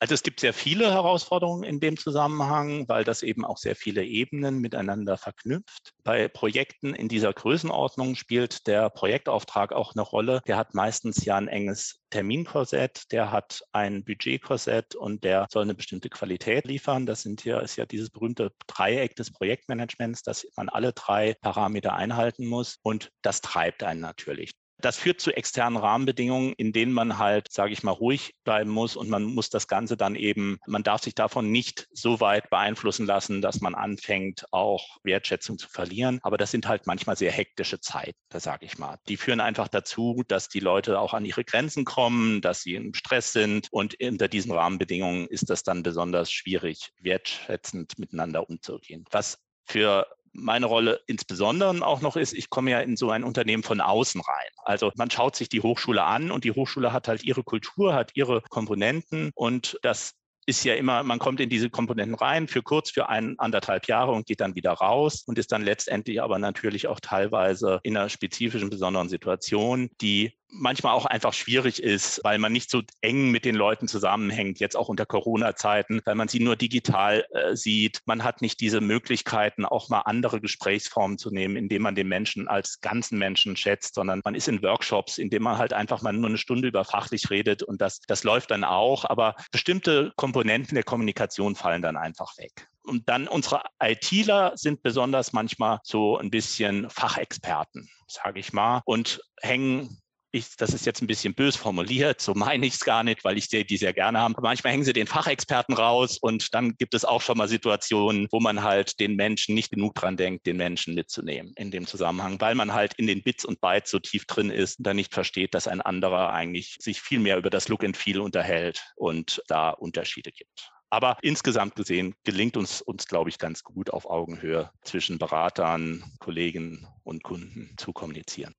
Also 0.00 0.14
es 0.14 0.22
gibt 0.22 0.38
sehr 0.38 0.54
viele 0.54 0.92
Herausforderungen 0.92 1.64
in 1.64 1.80
dem 1.80 1.96
Zusammenhang, 1.96 2.88
weil 2.88 3.02
das 3.02 3.24
eben 3.24 3.44
auch 3.44 3.56
sehr 3.56 3.74
viele 3.74 4.04
Ebenen 4.04 4.60
miteinander 4.60 5.16
verknüpft. 5.16 5.92
Bei 6.04 6.28
Projekten 6.28 6.94
in 6.94 7.08
dieser 7.08 7.32
Größenordnung 7.32 8.14
spielt 8.14 8.68
der 8.68 8.90
Projektauftrag 8.90 9.72
auch 9.72 9.96
eine 9.96 10.02
Rolle. 10.02 10.40
Der 10.46 10.56
hat 10.56 10.72
meistens 10.72 11.24
ja 11.24 11.36
ein 11.36 11.48
enges 11.48 12.00
Terminkorsett, 12.10 13.10
der 13.10 13.32
hat 13.32 13.62
ein 13.72 14.04
Budgetkorsett 14.04 14.94
und 14.94 15.24
der 15.24 15.48
soll 15.50 15.64
eine 15.64 15.74
bestimmte 15.74 16.10
Qualität 16.10 16.64
liefern. 16.64 17.04
Das 17.04 17.22
sind 17.22 17.40
hier, 17.40 17.60
ist 17.60 17.74
ja 17.76 17.84
dieses 17.84 18.10
berühmte 18.10 18.52
Dreieck 18.68 19.16
des 19.16 19.32
Projektmanagements, 19.32 20.22
dass 20.22 20.46
man 20.56 20.68
alle 20.68 20.92
drei 20.92 21.34
Parameter 21.40 21.94
einhalten 21.94 22.46
muss 22.46 22.78
und 22.82 23.10
das 23.22 23.40
treibt 23.40 23.82
einen 23.82 24.00
natürlich. 24.00 24.52
Das 24.80 24.96
führt 24.96 25.20
zu 25.20 25.32
externen 25.32 25.76
Rahmenbedingungen, 25.76 26.52
in 26.56 26.72
denen 26.72 26.92
man 26.92 27.18
halt, 27.18 27.50
sage 27.50 27.72
ich 27.72 27.82
mal, 27.82 27.90
ruhig 27.90 28.34
bleiben 28.44 28.70
muss 28.70 28.94
und 28.94 29.08
man 29.08 29.24
muss 29.24 29.50
das 29.50 29.66
Ganze 29.66 29.96
dann 29.96 30.14
eben, 30.14 30.58
man 30.66 30.84
darf 30.84 31.02
sich 31.02 31.16
davon 31.16 31.50
nicht 31.50 31.88
so 31.92 32.20
weit 32.20 32.48
beeinflussen 32.48 33.04
lassen, 33.04 33.42
dass 33.42 33.60
man 33.60 33.74
anfängt, 33.74 34.44
auch 34.52 34.98
Wertschätzung 35.02 35.58
zu 35.58 35.68
verlieren. 35.68 36.20
Aber 36.22 36.36
das 36.36 36.52
sind 36.52 36.68
halt 36.68 36.86
manchmal 36.86 37.16
sehr 37.16 37.32
hektische 37.32 37.80
Zeiten, 37.80 38.18
da 38.28 38.38
sage 38.38 38.66
ich 38.66 38.78
mal. 38.78 38.98
Die 39.08 39.16
führen 39.16 39.40
einfach 39.40 39.66
dazu, 39.66 40.22
dass 40.28 40.48
die 40.48 40.60
Leute 40.60 41.00
auch 41.00 41.12
an 41.12 41.24
ihre 41.24 41.44
Grenzen 41.44 41.84
kommen, 41.84 42.40
dass 42.40 42.62
sie 42.62 42.76
im 42.76 42.94
Stress 42.94 43.32
sind 43.32 43.66
und 43.72 44.00
unter 44.00 44.28
diesen 44.28 44.52
Rahmenbedingungen 44.52 45.26
ist 45.26 45.50
das 45.50 45.64
dann 45.64 45.82
besonders 45.82 46.30
schwierig, 46.30 46.92
wertschätzend 47.00 47.98
miteinander 47.98 48.48
umzugehen. 48.48 49.04
Was 49.10 49.38
für 49.64 50.06
meine 50.32 50.66
Rolle 50.66 51.00
insbesondere 51.06 51.84
auch 51.84 52.00
noch 52.00 52.16
ist, 52.16 52.32
ich 52.32 52.50
komme 52.50 52.70
ja 52.70 52.80
in 52.80 52.96
so 52.96 53.10
ein 53.10 53.24
Unternehmen 53.24 53.62
von 53.62 53.80
außen 53.80 54.20
rein. 54.20 54.48
Also 54.64 54.92
man 54.96 55.10
schaut 55.10 55.36
sich 55.36 55.48
die 55.48 55.60
Hochschule 55.60 56.04
an 56.04 56.30
und 56.30 56.44
die 56.44 56.52
Hochschule 56.52 56.92
hat 56.92 57.08
halt 57.08 57.24
ihre 57.24 57.42
Kultur, 57.42 57.94
hat 57.94 58.12
ihre 58.14 58.42
Komponenten 58.50 59.30
und 59.34 59.78
das 59.82 60.14
ist 60.48 60.64
ja 60.64 60.74
immer, 60.74 61.02
man 61.02 61.18
kommt 61.18 61.40
in 61.40 61.50
diese 61.50 61.68
Komponenten 61.68 62.14
rein 62.14 62.48
für 62.48 62.62
kurz, 62.62 62.90
für 62.90 63.10
ein, 63.10 63.38
anderthalb 63.38 63.86
Jahre 63.86 64.12
und 64.12 64.24
geht 64.24 64.40
dann 64.40 64.54
wieder 64.54 64.72
raus 64.72 65.22
und 65.26 65.38
ist 65.38 65.52
dann 65.52 65.62
letztendlich 65.62 66.22
aber 66.22 66.38
natürlich 66.38 66.86
auch 66.86 67.00
teilweise 67.00 67.80
in 67.82 67.98
einer 67.98 68.08
spezifischen, 68.08 68.70
besonderen 68.70 69.10
Situation, 69.10 69.90
die 70.00 70.37
manchmal 70.50 70.94
auch 70.94 71.06
einfach 71.06 71.32
schwierig 71.32 71.82
ist, 71.82 72.20
weil 72.24 72.38
man 72.38 72.52
nicht 72.52 72.70
so 72.70 72.82
eng 73.00 73.30
mit 73.30 73.44
den 73.44 73.54
Leuten 73.54 73.88
zusammenhängt, 73.88 74.60
jetzt 74.60 74.76
auch 74.76 74.88
unter 74.88 75.06
Corona-Zeiten, 75.06 76.00
weil 76.04 76.14
man 76.14 76.28
sie 76.28 76.40
nur 76.40 76.56
digital 76.56 77.26
äh, 77.30 77.54
sieht. 77.54 78.02
Man 78.06 78.24
hat 78.24 78.42
nicht 78.42 78.60
diese 78.60 78.80
Möglichkeiten, 78.80 79.64
auch 79.64 79.88
mal 79.88 80.00
andere 80.00 80.40
Gesprächsformen 80.40 81.18
zu 81.18 81.30
nehmen, 81.30 81.56
indem 81.56 81.82
man 81.82 81.94
den 81.94 82.08
Menschen 82.08 82.48
als 82.48 82.80
ganzen 82.80 83.18
Menschen 83.18 83.56
schätzt, 83.56 83.94
sondern 83.94 84.22
man 84.24 84.34
ist 84.34 84.48
in 84.48 84.62
Workshops, 84.62 85.18
indem 85.18 85.42
man 85.42 85.58
halt 85.58 85.72
einfach 85.72 86.02
mal 86.02 86.12
nur 86.12 86.28
eine 86.28 86.38
Stunde 86.38 86.68
über 86.68 86.84
fachlich 86.84 87.30
redet 87.30 87.62
und 87.62 87.80
das, 87.80 88.00
das 88.06 88.24
läuft 88.24 88.50
dann 88.50 88.64
auch. 88.64 89.04
Aber 89.04 89.36
bestimmte 89.52 90.12
Komponenten 90.16 90.74
der 90.74 90.84
Kommunikation 90.84 91.54
fallen 91.54 91.82
dann 91.82 91.96
einfach 91.96 92.36
weg. 92.38 92.68
Und 92.82 93.08
dann 93.08 93.28
unsere 93.28 93.62
ITler 93.82 94.52
sind 94.56 94.82
besonders 94.82 95.34
manchmal 95.34 95.78
so 95.82 96.16
ein 96.16 96.30
bisschen 96.30 96.88
Fachexperten, 96.88 97.90
sage 98.06 98.40
ich 98.40 98.54
mal, 98.54 98.80
und 98.86 99.20
hängen 99.42 100.00
ich, 100.30 100.56
das 100.56 100.74
ist 100.74 100.84
jetzt 100.84 101.00
ein 101.00 101.06
bisschen 101.06 101.34
bös 101.34 101.56
formuliert, 101.56 102.20
so 102.20 102.34
meine 102.34 102.66
ich 102.66 102.74
es 102.74 102.80
gar 102.80 103.02
nicht, 103.02 103.24
weil 103.24 103.38
ich 103.38 103.48
die 103.48 103.76
sehr 103.76 103.94
gerne 103.94 104.20
habe. 104.20 104.34
manchmal 104.42 104.72
hängen 104.72 104.84
sie 104.84 104.92
den 104.92 105.06
Fachexperten 105.06 105.74
raus 105.74 106.18
und 106.20 106.54
dann 106.54 106.76
gibt 106.76 106.94
es 106.94 107.04
auch 107.04 107.22
schon 107.22 107.38
mal 107.38 107.48
Situationen, 107.48 108.28
wo 108.30 108.40
man 108.40 108.62
halt 108.62 109.00
den 109.00 109.16
Menschen 109.16 109.54
nicht 109.54 109.70
genug 109.70 109.94
dran 109.94 110.16
denkt, 110.16 110.46
den 110.46 110.58
Menschen 110.58 110.94
mitzunehmen 110.94 111.52
in 111.56 111.70
dem 111.70 111.86
Zusammenhang, 111.86 112.40
weil 112.40 112.54
man 112.54 112.74
halt 112.74 112.94
in 112.94 113.06
den 113.06 113.22
Bits 113.22 113.44
und 113.44 113.60
Bytes 113.60 113.90
so 113.90 113.98
tief 113.98 114.26
drin 114.26 114.50
ist 114.50 114.78
und 114.78 114.86
dann 114.86 114.96
nicht 114.96 115.14
versteht, 115.14 115.54
dass 115.54 115.66
ein 115.66 115.80
anderer 115.80 116.32
eigentlich 116.32 116.76
sich 116.78 117.00
viel 117.00 117.20
mehr 117.20 117.38
über 117.38 117.50
das 117.50 117.68
Look 117.68 117.84
and 117.84 117.96
Feel 117.96 118.20
unterhält 118.20 118.82
und 118.96 119.42
da 119.48 119.70
Unterschiede 119.70 120.30
gibt. 120.30 120.70
Aber 120.90 121.18
insgesamt 121.22 121.74
gesehen 121.74 122.14
gelingt 122.24 122.56
uns, 122.56 122.80
uns 122.80 123.06
glaube 123.06 123.30
ich, 123.30 123.38
ganz 123.38 123.62
gut 123.62 123.90
auf 123.90 124.08
Augenhöhe 124.08 124.70
zwischen 124.82 125.18
Beratern, 125.18 126.02
Kollegen 126.18 126.86
und 127.04 127.22
Kunden 127.22 127.74
zu 127.76 127.92
kommunizieren 127.92 128.54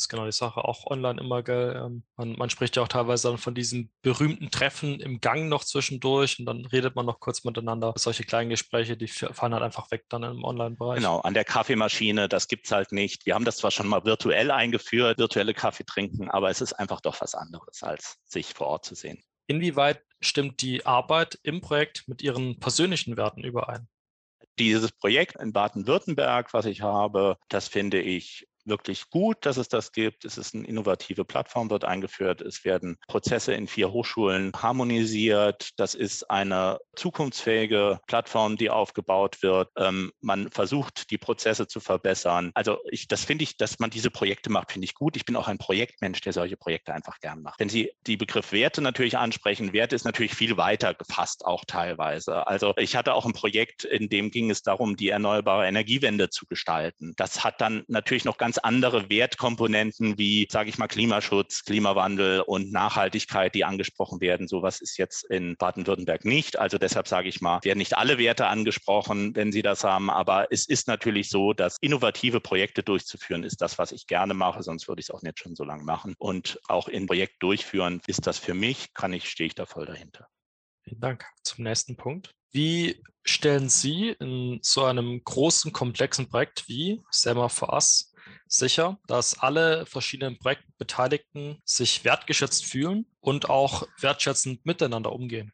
ist 0.00 0.08
genau 0.08 0.24
die 0.24 0.32
Sache, 0.32 0.64
auch 0.64 0.86
online 0.86 1.20
immer, 1.20 1.42
gell? 1.42 1.74
Ähm, 1.76 2.02
man, 2.16 2.32
man, 2.32 2.50
spricht 2.50 2.76
ja 2.76 2.82
auch 2.82 2.88
teilweise 2.88 3.28
dann 3.28 3.38
von 3.38 3.54
diesen 3.54 3.92
berühmten 4.02 4.50
Treffen 4.50 5.00
im 5.00 5.20
Gang 5.20 5.48
noch 5.48 5.64
zwischendurch 5.64 6.38
und 6.38 6.46
dann 6.46 6.64
redet 6.66 6.96
man 6.96 7.06
noch 7.06 7.20
kurz 7.20 7.44
miteinander. 7.44 7.92
Solche 7.96 8.24
kleinen 8.24 8.50
Gespräche, 8.50 8.96
die 8.96 9.08
fallen 9.08 9.54
halt 9.54 9.62
einfach 9.62 9.90
weg 9.90 10.04
dann 10.08 10.22
im 10.22 10.44
Online-Bereich. 10.44 10.96
Genau, 10.96 11.20
an 11.20 11.34
der 11.34 11.44
Kaffeemaschine, 11.44 12.28
das 12.28 12.48
gibt 12.48 12.66
es 12.66 12.72
halt 12.72 12.92
nicht. 12.92 13.26
Wir 13.26 13.34
haben 13.34 13.44
das 13.44 13.58
zwar 13.58 13.70
schon 13.70 13.88
mal 13.88 14.04
virtuell 14.04 14.50
eingeführt, 14.50 15.18
virtuelle 15.18 15.54
Kaffee 15.54 15.84
trinken, 15.84 16.30
aber 16.30 16.50
es 16.50 16.60
ist 16.60 16.72
einfach 16.72 17.00
doch 17.00 17.20
was 17.20 17.34
anderes, 17.34 17.82
als 17.82 18.18
sich 18.24 18.46
vor 18.54 18.68
Ort 18.68 18.84
zu 18.84 18.94
sehen. 18.94 19.22
Inwieweit 19.46 20.02
stimmt 20.20 20.62
die 20.62 20.86
Arbeit 20.86 21.38
im 21.42 21.60
Projekt 21.60 22.04
mit 22.06 22.22
Ihren 22.22 22.58
persönlichen 22.58 23.16
Werten 23.16 23.42
überein? 23.42 23.88
Dieses 24.58 24.92
Projekt 24.92 25.36
in 25.36 25.52
Baden-Württemberg, 25.52 26.52
was 26.52 26.66
ich 26.66 26.82
habe, 26.82 27.36
das 27.48 27.68
finde 27.68 28.00
ich 28.00 28.46
wirklich 28.64 29.10
gut, 29.10 29.38
dass 29.46 29.56
es 29.56 29.68
das 29.68 29.92
gibt. 29.92 30.24
Es 30.24 30.38
ist 30.38 30.54
eine 30.54 30.66
innovative 30.66 31.24
Plattform, 31.24 31.70
wird 31.70 31.84
eingeführt. 31.84 32.40
Es 32.40 32.64
werden 32.64 32.96
Prozesse 33.08 33.52
in 33.54 33.66
vier 33.66 33.92
Hochschulen 33.92 34.52
harmonisiert. 34.54 35.70
Das 35.76 35.94
ist 35.94 36.30
eine 36.30 36.78
zukunftsfähige 36.96 38.00
Plattform, 38.06 38.56
die 38.56 38.70
aufgebaut 38.70 39.42
wird. 39.42 39.68
Ähm, 39.76 40.12
man 40.20 40.50
versucht, 40.50 41.10
die 41.10 41.18
Prozesse 41.18 41.66
zu 41.66 41.80
verbessern. 41.80 42.50
Also 42.54 42.78
ich, 42.90 43.08
das 43.08 43.24
finde 43.24 43.44
ich, 43.44 43.56
dass 43.56 43.78
man 43.78 43.90
diese 43.90 44.10
Projekte 44.10 44.50
macht, 44.50 44.72
finde 44.72 44.84
ich 44.84 44.94
gut. 44.94 45.16
Ich 45.16 45.24
bin 45.24 45.36
auch 45.36 45.48
ein 45.48 45.58
Projektmensch, 45.58 46.20
der 46.20 46.32
solche 46.32 46.56
Projekte 46.56 46.92
einfach 46.94 47.20
gern 47.20 47.42
macht. 47.42 47.60
Wenn 47.60 47.68
Sie 47.68 47.92
die 48.06 48.16
Begriff 48.16 48.52
Werte 48.52 48.82
natürlich 48.82 49.18
ansprechen, 49.18 49.72
Werte 49.72 49.96
ist 49.96 50.04
natürlich 50.04 50.34
viel 50.34 50.56
weiter 50.56 50.94
gefasst, 50.94 51.44
auch 51.44 51.64
teilweise. 51.66 52.46
Also 52.46 52.74
ich 52.76 52.96
hatte 52.96 53.14
auch 53.14 53.26
ein 53.26 53.32
Projekt, 53.32 53.84
in 53.84 54.08
dem 54.08 54.30
ging 54.30 54.50
es 54.50 54.62
darum, 54.62 54.96
die 54.96 55.08
erneuerbare 55.08 55.66
Energiewende 55.66 56.30
zu 56.30 56.46
gestalten. 56.46 57.14
Das 57.16 57.44
hat 57.44 57.60
dann 57.60 57.84
natürlich 57.88 58.24
noch 58.24 58.38
ganz 58.38 58.49
ganz 58.50 58.58
andere 58.58 59.08
Wertkomponenten 59.08 60.18
wie, 60.18 60.48
sage 60.50 60.70
ich 60.70 60.76
mal, 60.76 60.88
Klimaschutz, 60.88 61.62
Klimawandel 61.62 62.40
und 62.40 62.72
Nachhaltigkeit, 62.72 63.54
die 63.54 63.64
angesprochen 63.64 64.20
werden. 64.20 64.48
Sowas 64.48 64.80
ist 64.80 64.98
jetzt 64.98 65.22
in 65.22 65.54
Baden-Württemberg 65.56 66.24
nicht. 66.24 66.58
Also 66.58 66.76
deshalb 66.76 67.06
sage 67.06 67.28
ich 67.28 67.40
mal, 67.40 67.60
werden 67.62 67.78
nicht 67.78 67.96
alle 67.96 68.18
Werte 68.18 68.48
angesprochen, 68.48 69.36
wenn 69.36 69.52
Sie 69.52 69.62
das 69.62 69.84
haben. 69.84 70.10
Aber 70.10 70.48
es 70.50 70.66
ist 70.68 70.88
natürlich 70.88 71.30
so, 71.30 71.52
dass 71.52 71.76
innovative 71.80 72.40
Projekte 72.40 72.82
durchzuführen 72.82 73.44
ist 73.44 73.60
das, 73.60 73.78
was 73.78 73.92
ich 73.92 74.08
gerne 74.08 74.34
mache. 74.34 74.64
Sonst 74.64 74.88
würde 74.88 74.98
ich 74.98 75.06
es 75.06 75.10
auch 75.12 75.22
nicht 75.22 75.38
schon 75.38 75.54
so 75.54 75.62
lange 75.62 75.84
machen. 75.84 76.16
Und 76.18 76.58
auch 76.66 76.88
in 76.88 77.06
Projekt 77.06 77.40
durchführen 77.44 78.00
ist 78.08 78.26
das 78.26 78.40
für 78.40 78.54
mich, 78.54 78.94
kann 78.94 79.12
ich, 79.12 79.30
stehe 79.30 79.46
ich 79.46 79.54
da 79.54 79.64
voll 79.64 79.86
dahinter. 79.86 80.26
Vielen 80.82 81.00
Dank. 81.00 81.24
Zum 81.44 81.62
nächsten 81.62 81.96
Punkt. 81.96 82.34
Wie 82.50 83.00
stellen 83.22 83.68
Sie 83.68 84.16
in 84.18 84.58
so 84.62 84.84
einem 84.84 85.22
großen, 85.22 85.72
komplexen 85.72 86.28
Projekt 86.28 86.68
wie 86.68 87.00
Selma 87.10 87.48
for 87.48 87.72
Us 87.72 88.09
sicher, 88.46 88.98
dass 89.06 89.38
alle 89.38 89.86
verschiedenen 89.86 90.38
Projektbeteiligten 90.38 91.60
sich 91.64 92.04
wertgeschätzt 92.04 92.64
fühlen 92.64 93.06
und 93.20 93.48
auch 93.48 93.86
wertschätzend 94.00 94.64
miteinander 94.66 95.12
umgehen. 95.12 95.52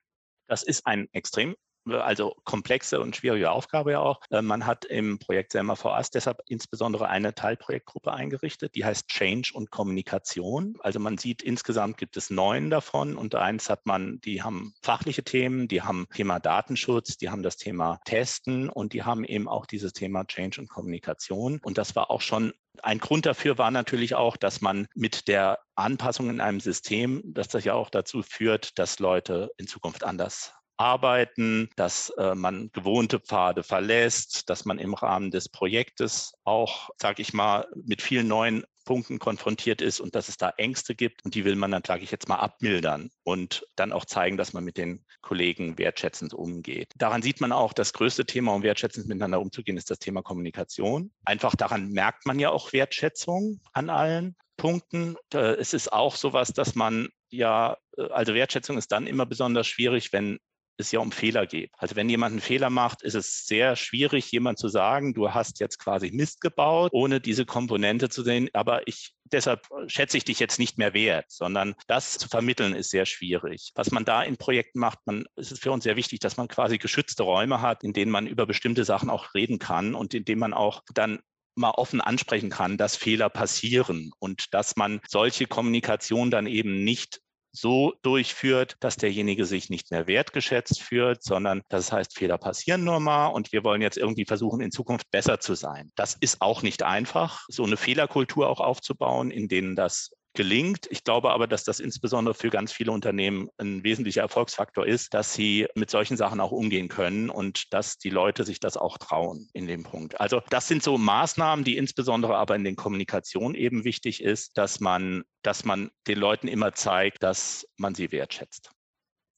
Das 0.49 0.62
ist 0.62 0.87
ein 0.87 1.09
extrem 1.12 1.56
also 1.87 2.37
komplexe 2.45 3.00
und 3.00 3.16
schwierige 3.16 3.50
Aufgabe 3.50 3.93
ja 3.93 4.00
auch. 4.00 4.21
Äh, 4.31 4.43
man 4.43 4.66
hat 4.66 4.85
im 4.85 5.19
Projekt 5.19 5.52
Selma 5.52 5.76
VAS 5.81 6.11
deshalb 6.11 6.40
insbesondere 6.47 7.09
eine 7.09 7.35
Teilprojektgruppe 7.35 8.12
eingerichtet, 8.12 8.75
die 8.75 8.85
heißt 8.85 9.09
Change 9.09 9.52
und 9.55 9.71
Kommunikation. 9.71 10.76
Also 10.81 10.99
man 11.00 11.19
sieht, 11.19 11.43
insgesamt 11.43 11.97
gibt 11.97 12.16
es 12.16 12.31
neun 12.31 12.71
davon 12.71 13.16
und 13.16 13.35
eins 13.35 13.71
hat 13.71 13.87
man, 13.87 14.21
die 14.21 14.43
haben 14.43 14.75
fachliche 14.83 15.25
Themen, 15.25 15.69
die 15.69 15.83
haben 15.83 16.07
Thema 16.14 16.38
Datenschutz, 16.38 17.16
die 17.16 17.31
haben 17.31 17.43
das 17.43 17.57
Thema 17.57 18.00
Testen 18.05 18.69
und 18.69 18.93
die 18.93 19.02
haben 19.02 19.25
eben 19.25 19.49
auch 19.49 19.66
dieses 19.66 19.93
Thema 19.93 20.25
Change 20.26 20.61
und 20.61 20.69
Kommunikation. 20.69 21.61
Und 21.62 21.78
das 21.78 21.97
war 21.97 22.11
auch 22.11 22.21
schon 22.21 22.52
ein 22.83 22.99
Grund 22.99 23.26
dafür 23.26 23.59
war 23.59 23.71
natürlich 23.71 24.14
auch, 24.14 24.37
dass 24.37 24.61
man 24.61 24.87
mit 24.95 25.28
der 25.28 25.59
Anpassung 25.75 26.31
in 26.31 26.40
einem 26.40 26.61
System, 26.61 27.23
dass 27.25 27.49
das 27.49 27.64
ja 27.64 27.75
auch 27.75 27.90
dazu 27.90 28.23
führt, 28.23 28.78
dass 28.78 28.99
Leute 28.99 29.50
in 29.57 29.66
Zukunft 29.66 30.05
anders 30.05 30.52
arbeiten, 30.76 31.68
dass 31.76 32.11
äh, 32.11 32.35
man 32.35 32.71
gewohnte 32.73 33.21
Pfade 33.21 33.62
verlässt, 33.62 34.49
dass 34.50 34.64
man 34.64 34.78
im 34.78 34.95
Rahmen 34.95 35.30
des 35.30 35.49
Projektes 35.49 36.35
auch, 36.45 36.90
sage 36.99 37.23
ich 37.23 37.33
mal, 37.33 37.66
mit 37.75 38.02
vielen 38.02 38.28
neuen 38.28 38.64
Punkten 38.85 39.18
konfrontiert 39.18 39.83
ist 39.83 40.00
und 40.00 40.14
dass 40.14 40.28
es 40.28 40.37
da 40.37 40.50
Ängste 40.56 40.95
gibt. 40.95 41.25
Und 41.25 41.35
die 41.35 41.45
will 41.45 41.56
man 41.56 41.73
dann, 41.73 41.83
sage 41.85 42.04
ich 42.04 42.11
jetzt 42.11 42.28
mal, 42.28 42.37
abmildern 42.37 43.11
und 43.25 43.66
dann 43.75 43.92
auch 43.92 44.04
zeigen, 44.04 44.37
dass 44.37 44.52
man 44.52 44.64
mit 44.64 44.76
den 44.76 45.04
Kollegen 45.23 45.76
wertschätzend 45.76 46.33
umgeht. 46.33 46.92
Daran 46.97 47.23
sieht 47.23 47.40
man 47.40 47.52
auch, 47.52 47.73
das 47.73 47.92
größte 47.92 48.26
Thema, 48.26 48.54
um 48.54 48.62
wertschätzend 48.62 49.09
miteinander 49.09 49.40
umzugehen, 49.40 49.76
ist 49.76 49.90
das 49.90 49.99
Thema 49.99 50.23
Kommunikation. 50.23 51.11
Einfach 51.25 51.56
daran 51.56 51.90
merkt 51.90 52.26
man 52.26 52.38
ja 52.38 52.50
auch 52.50 52.73
Wertschätzung 52.73 53.61
an 53.73 53.90
allen. 53.90 54.37
Punkten. 54.59 55.16
Es 55.33 55.75
ist 55.75 55.92
auch 55.92 56.16
sowas, 56.16 56.54
dass 56.54 56.75
man 56.75 57.09
ja, 57.30 57.76
äh, 57.97 58.09
also 58.09 58.35
Wertschätzung 58.35 58.78
ist 58.78 58.92
dann 58.92 59.06
immer 59.06 59.26
besonders 59.26 59.66
schwierig, 59.66 60.12
wenn 60.12 60.38
es 60.78 60.92
ja 60.92 61.00
um 61.00 61.12
Fehler 61.12 61.47
geht. 61.47 61.73
Also 61.76 61.97
wenn 61.97 62.09
jemand 62.09 62.33
einen 62.33 62.40
Fehler 62.40 62.71
macht, 62.71 63.02
ist 63.02 63.14
es 63.14 63.47
sehr 63.47 63.76
schwierig, 63.76 64.30
jemand 64.30 64.59
zu 64.59 64.68
sagen, 64.68 65.14
du 65.14 65.33
hast 65.33 65.61
jetzt 65.61 65.78
quasi 65.78 66.11
Mist 66.11 66.40
gebaut, 66.40 66.90
ohne 66.92 67.21
diese 67.21 67.47
Komponente 67.47 68.09
zu 68.09 68.23
sehen. 68.23 68.49
Aber 68.52 68.87
ich 68.87 69.16
deshalb 69.33 69.66
schätze 69.87 70.16
ich 70.16 70.25
dich 70.25 70.38
jetzt 70.38 70.59
nicht 70.59 70.78
mehr 70.78 70.95
wert, 70.95 71.26
sondern 71.28 71.75
das 71.87 72.18
zu 72.18 72.28
vermitteln 72.28 72.75
ist 72.75 72.90
sehr 72.90 73.06
schwierig. 73.06 73.73
Was 73.75 73.90
man 73.90 74.04
da 74.04 74.23
in 74.23 74.37
Projekten 74.37 74.78
macht, 74.78 74.99
man, 75.04 75.25
es 75.37 75.52
ist 75.52 75.62
für 75.62 75.73
uns 75.73 75.85
sehr 75.85 75.97
wichtig, 75.97 76.21
dass 76.21 76.37
man 76.37 76.49
quasi 76.49 76.78
geschützte 76.78 77.23
Räume 77.23 77.61
hat, 77.61 77.85
in 77.85 77.92
denen 77.92 78.11
man 78.11 78.26
über 78.26 78.47
bestimmte 78.47 78.85
Sachen 78.85 79.11
auch 79.11 79.35
reden 79.35 79.59
kann 79.59 79.95
und 79.95 80.14
in 80.14 80.25
denen 80.25 80.40
man 80.40 80.54
auch 80.54 80.83
dann 80.95 81.21
mal 81.56 81.71
offen 81.71 82.00
ansprechen 82.00 82.50
kann, 82.50 82.76
dass 82.76 82.97
Fehler 82.97 83.30
passieren 83.30 84.12
und 84.18 84.52
dass 84.52 84.76
man 84.76 85.00
solche 85.09 85.47
Kommunikation 85.47 86.30
dann 86.30 86.47
eben 86.47 86.85
nicht 86.85 87.21
so 87.56 87.94
durchführt, 88.02 88.76
dass 88.80 88.96
derjenige 88.96 89.46
sich 89.46 89.70
nicht 89.70 89.90
mehr 89.90 90.06
wertgeschätzt 90.06 90.82
fühlt, 90.82 91.22
sondern 91.22 91.62
das 91.68 91.90
heißt, 91.90 92.16
Fehler 92.16 92.38
passieren 92.38 92.84
nur 92.84 93.00
mal 93.00 93.28
und 93.28 93.52
wir 93.52 93.64
wollen 93.64 93.82
jetzt 93.82 93.96
irgendwie 93.96 94.26
versuchen, 94.26 94.60
in 94.60 94.70
Zukunft 94.70 95.10
besser 95.10 95.40
zu 95.40 95.54
sein. 95.54 95.90
Das 95.96 96.16
ist 96.20 96.42
auch 96.42 96.62
nicht 96.62 96.82
einfach, 96.82 97.44
so 97.48 97.64
eine 97.64 97.76
Fehlerkultur 97.76 98.48
auch 98.48 98.60
aufzubauen, 98.60 99.30
in 99.30 99.48
denen 99.48 99.75
das 99.75 100.10
gelingt. 100.37 100.87
Ich 100.90 101.02
glaube 101.02 101.31
aber, 101.31 101.49
dass 101.49 101.64
das 101.64 101.81
insbesondere 101.81 102.35
für 102.35 102.50
ganz 102.50 102.73
viele 102.73 102.93
Unternehmen 102.93 103.49
ein 103.59 103.83
wesentlicher 103.83 104.21
Erfolgsfaktor 104.21 104.87
ist, 104.87 105.14
dass 105.14 105.35
sie 105.35 105.66
mit 105.75 105.90
solchen 105.90 106.16
Sachen 106.16 106.40
auch 106.40 106.52
umgehen 106.52 106.88
können 106.88 107.31
und 107.31 107.73
dass 107.73 107.99
die 107.99 108.11
Leute 108.11 108.45
sich 108.45 108.61
das 108.61 108.76
auch 108.76 108.99
trauen 108.99 109.49
in 109.52 109.66
dem 109.66 109.83
Punkt. 109.83 110.21
Also 110.21 110.43
das 110.50 110.69
sind 110.69 110.83
so 110.83 110.99
Maßnahmen, 110.99 111.64
die 111.64 111.76
insbesondere 111.76 112.37
aber 112.37 112.55
in 112.55 112.64
den 112.64 112.76
Kommunikationen 112.76 113.57
eben 113.57 113.85
wichtig 113.85 114.23
ist, 114.23 114.57
dass 114.57 114.78
man, 114.78 115.25
dass 115.43 115.64
man 115.64 115.90
den 116.07 116.19
Leuten 116.19 116.47
immer 116.47 116.73
zeigt, 116.73 117.23
dass 117.23 117.66
man 117.76 117.95
sie 117.95 118.12
wertschätzt 118.12 118.75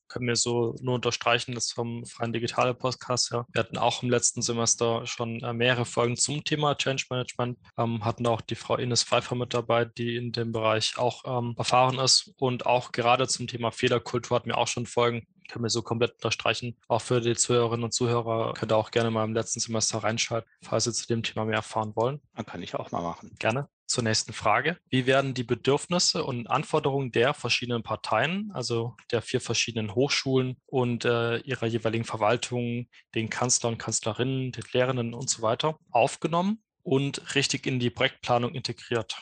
können 0.08 0.26
wir 0.26 0.36
so 0.36 0.74
nur 0.80 0.94
unterstreichen, 0.94 1.54
das 1.54 1.72
vom 1.72 2.04
Freien 2.06 2.32
Digitale 2.32 2.74
Podcast 2.74 3.30
ja. 3.32 3.46
Wir 3.52 3.60
hatten 3.60 3.78
auch 3.78 4.02
im 4.02 4.10
letzten 4.10 4.42
Semester 4.42 5.06
schon 5.06 5.40
äh, 5.42 5.52
mehrere 5.52 5.84
Folgen 5.84 6.16
zum 6.16 6.44
Thema 6.44 6.76
Change 6.76 7.04
Management, 7.10 7.58
ähm, 7.76 8.04
hatten 8.04 8.26
auch 8.26 8.40
die 8.40 8.54
Frau 8.54 8.76
Ines 8.76 9.04
Pfeiffer 9.04 9.34
mit 9.34 9.54
dabei, 9.54 9.84
die 9.84 10.16
in 10.16 10.32
dem 10.32 10.52
Bereich 10.52 10.98
auch 10.98 11.24
ähm, 11.26 11.54
erfahren 11.56 11.98
ist 11.98 12.32
und 12.38 12.66
auch 12.66 12.92
gerade 12.92 13.28
zum 13.28 13.46
Thema 13.46 13.70
Fehlerkultur 13.70 14.36
hatten 14.36 14.48
wir 14.48 14.58
auch 14.58 14.68
schon 14.68 14.86
Folgen, 14.86 15.26
können 15.48 15.64
wir 15.64 15.70
so 15.70 15.82
komplett 15.82 16.14
unterstreichen. 16.14 16.76
Auch 16.88 17.02
für 17.02 17.20
die 17.20 17.34
Zuhörerinnen 17.34 17.84
und 17.84 17.92
Zuhörer 17.92 18.54
könnt 18.54 18.72
ihr 18.72 18.76
auch 18.76 18.90
gerne 18.90 19.10
mal 19.10 19.24
im 19.24 19.34
letzten 19.34 19.60
Semester 19.60 19.98
reinschalten, 19.98 20.50
falls 20.62 20.84
Sie 20.84 20.92
zu 20.92 21.06
dem 21.06 21.22
Thema 21.22 21.44
mehr 21.44 21.56
erfahren 21.56 21.96
wollen. 21.96 22.20
Dann 22.34 22.46
kann 22.46 22.62
ich 22.62 22.74
auch 22.74 22.90
mal 22.90 23.02
machen. 23.02 23.34
Gerne 23.38 23.68
zur 23.88 24.04
nächsten 24.04 24.32
Frage. 24.32 24.78
Wie 24.90 25.06
werden 25.06 25.34
die 25.34 25.42
Bedürfnisse 25.42 26.22
und 26.24 26.46
Anforderungen 26.46 27.10
der 27.10 27.34
verschiedenen 27.34 27.82
Parteien, 27.82 28.50
also 28.52 28.94
der 29.10 29.22
vier 29.22 29.40
verschiedenen 29.40 29.94
Hochschulen 29.94 30.56
und 30.66 31.04
äh, 31.04 31.38
ihrer 31.38 31.66
jeweiligen 31.66 32.04
Verwaltungen, 32.04 32.88
den 33.14 33.30
Kanzler 33.30 33.70
und 33.70 33.78
Kanzlerinnen, 33.78 34.52
den 34.52 34.64
Lehrenden 34.72 35.14
und 35.14 35.28
so 35.30 35.42
weiter, 35.42 35.78
aufgenommen 35.90 36.62
und 36.82 37.34
richtig 37.34 37.66
in 37.66 37.80
die 37.80 37.90
Projektplanung 37.90 38.54
integriert? 38.54 39.16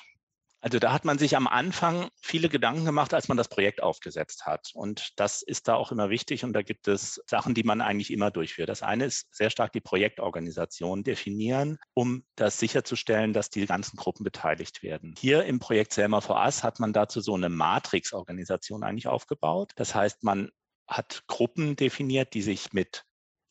Also 0.60 0.78
da 0.78 0.92
hat 0.92 1.04
man 1.04 1.18
sich 1.18 1.36
am 1.36 1.46
Anfang 1.46 2.08
viele 2.20 2.48
Gedanken 2.48 2.84
gemacht, 2.84 3.14
als 3.14 3.28
man 3.28 3.36
das 3.36 3.48
Projekt 3.48 3.82
aufgesetzt 3.82 4.46
hat. 4.46 4.70
Und 4.74 5.12
das 5.16 5.42
ist 5.42 5.68
da 5.68 5.74
auch 5.74 5.92
immer 5.92 6.10
wichtig. 6.10 6.44
Und 6.44 6.54
da 6.54 6.62
gibt 6.62 6.88
es 6.88 7.22
Sachen, 7.26 7.54
die 7.54 7.62
man 7.62 7.80
eigentlich 7.80 8.12
immer 8.12 8.30
durchführt. 8.30 8.68
Das 8.68 8.82
eine 8.82 9.04
ist 9.04 9.34
sehr 9.34 9.50
stark 9.50 9.72
die 9.72 9.80
Projektorganisation 9.80 11.04
definieren, 11.04 11.78
um 11.94 12.24
das 12.34 12.58
sicherzustellen, 12.58 13.32
dass 13.32 13.50
die 13.50 13.66
ganzen 13.66 13.96
Gruppen 13.96 14.24
beteiligt 14.24 14.82
werden. 14.82 15.14
Hier 15.18 15.44
im 15.44 15.58
Projekt 15.58 15.92
Selma 15.92 16.20
for 16.20 16.36
Us 16.36 16.64
hat 16.64 16.80
man 16.80 16.92
dazu 16.92 17.20
so 17.20 17.34
eine 17.34 17.48
Matrix-Organisation 17.48 18.82
eigentlich 18.82 19.08
aufgebaut. 19.08 19.72
Das 19.76 19.94
heißt, 19.94 20.24
man 20.24 20.50
hat 20.88 21.24
Gruppen 21.26 21.76
definiert, 21.76 22.34
die 22.34 22.42
sich 22.42 22.72
mit 22.72 23.05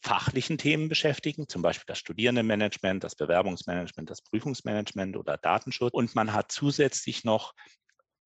fachlichen 0.06 0.60
Themen 0.60 0.88
beschäftigen, 0.88 1.48
zum 1.50 1.64
Beispiel 1.64 1.86
das 1.88 1.98
Studierendenmanagement, 1.98 3.04
das 3.04 3.16
Bewerbungsmanagement, 3.16 4.08
das 4.08 4.22
Prüfungsmanagement 4.22 5.18
oder 5.18 5.38
Datenschutz. 5.38 5.94
Und 5.94 6.14
man 6.14 6.32
hat 6.32 6.52
zusätzlich 6.52 7.24
noch 7.24 7.56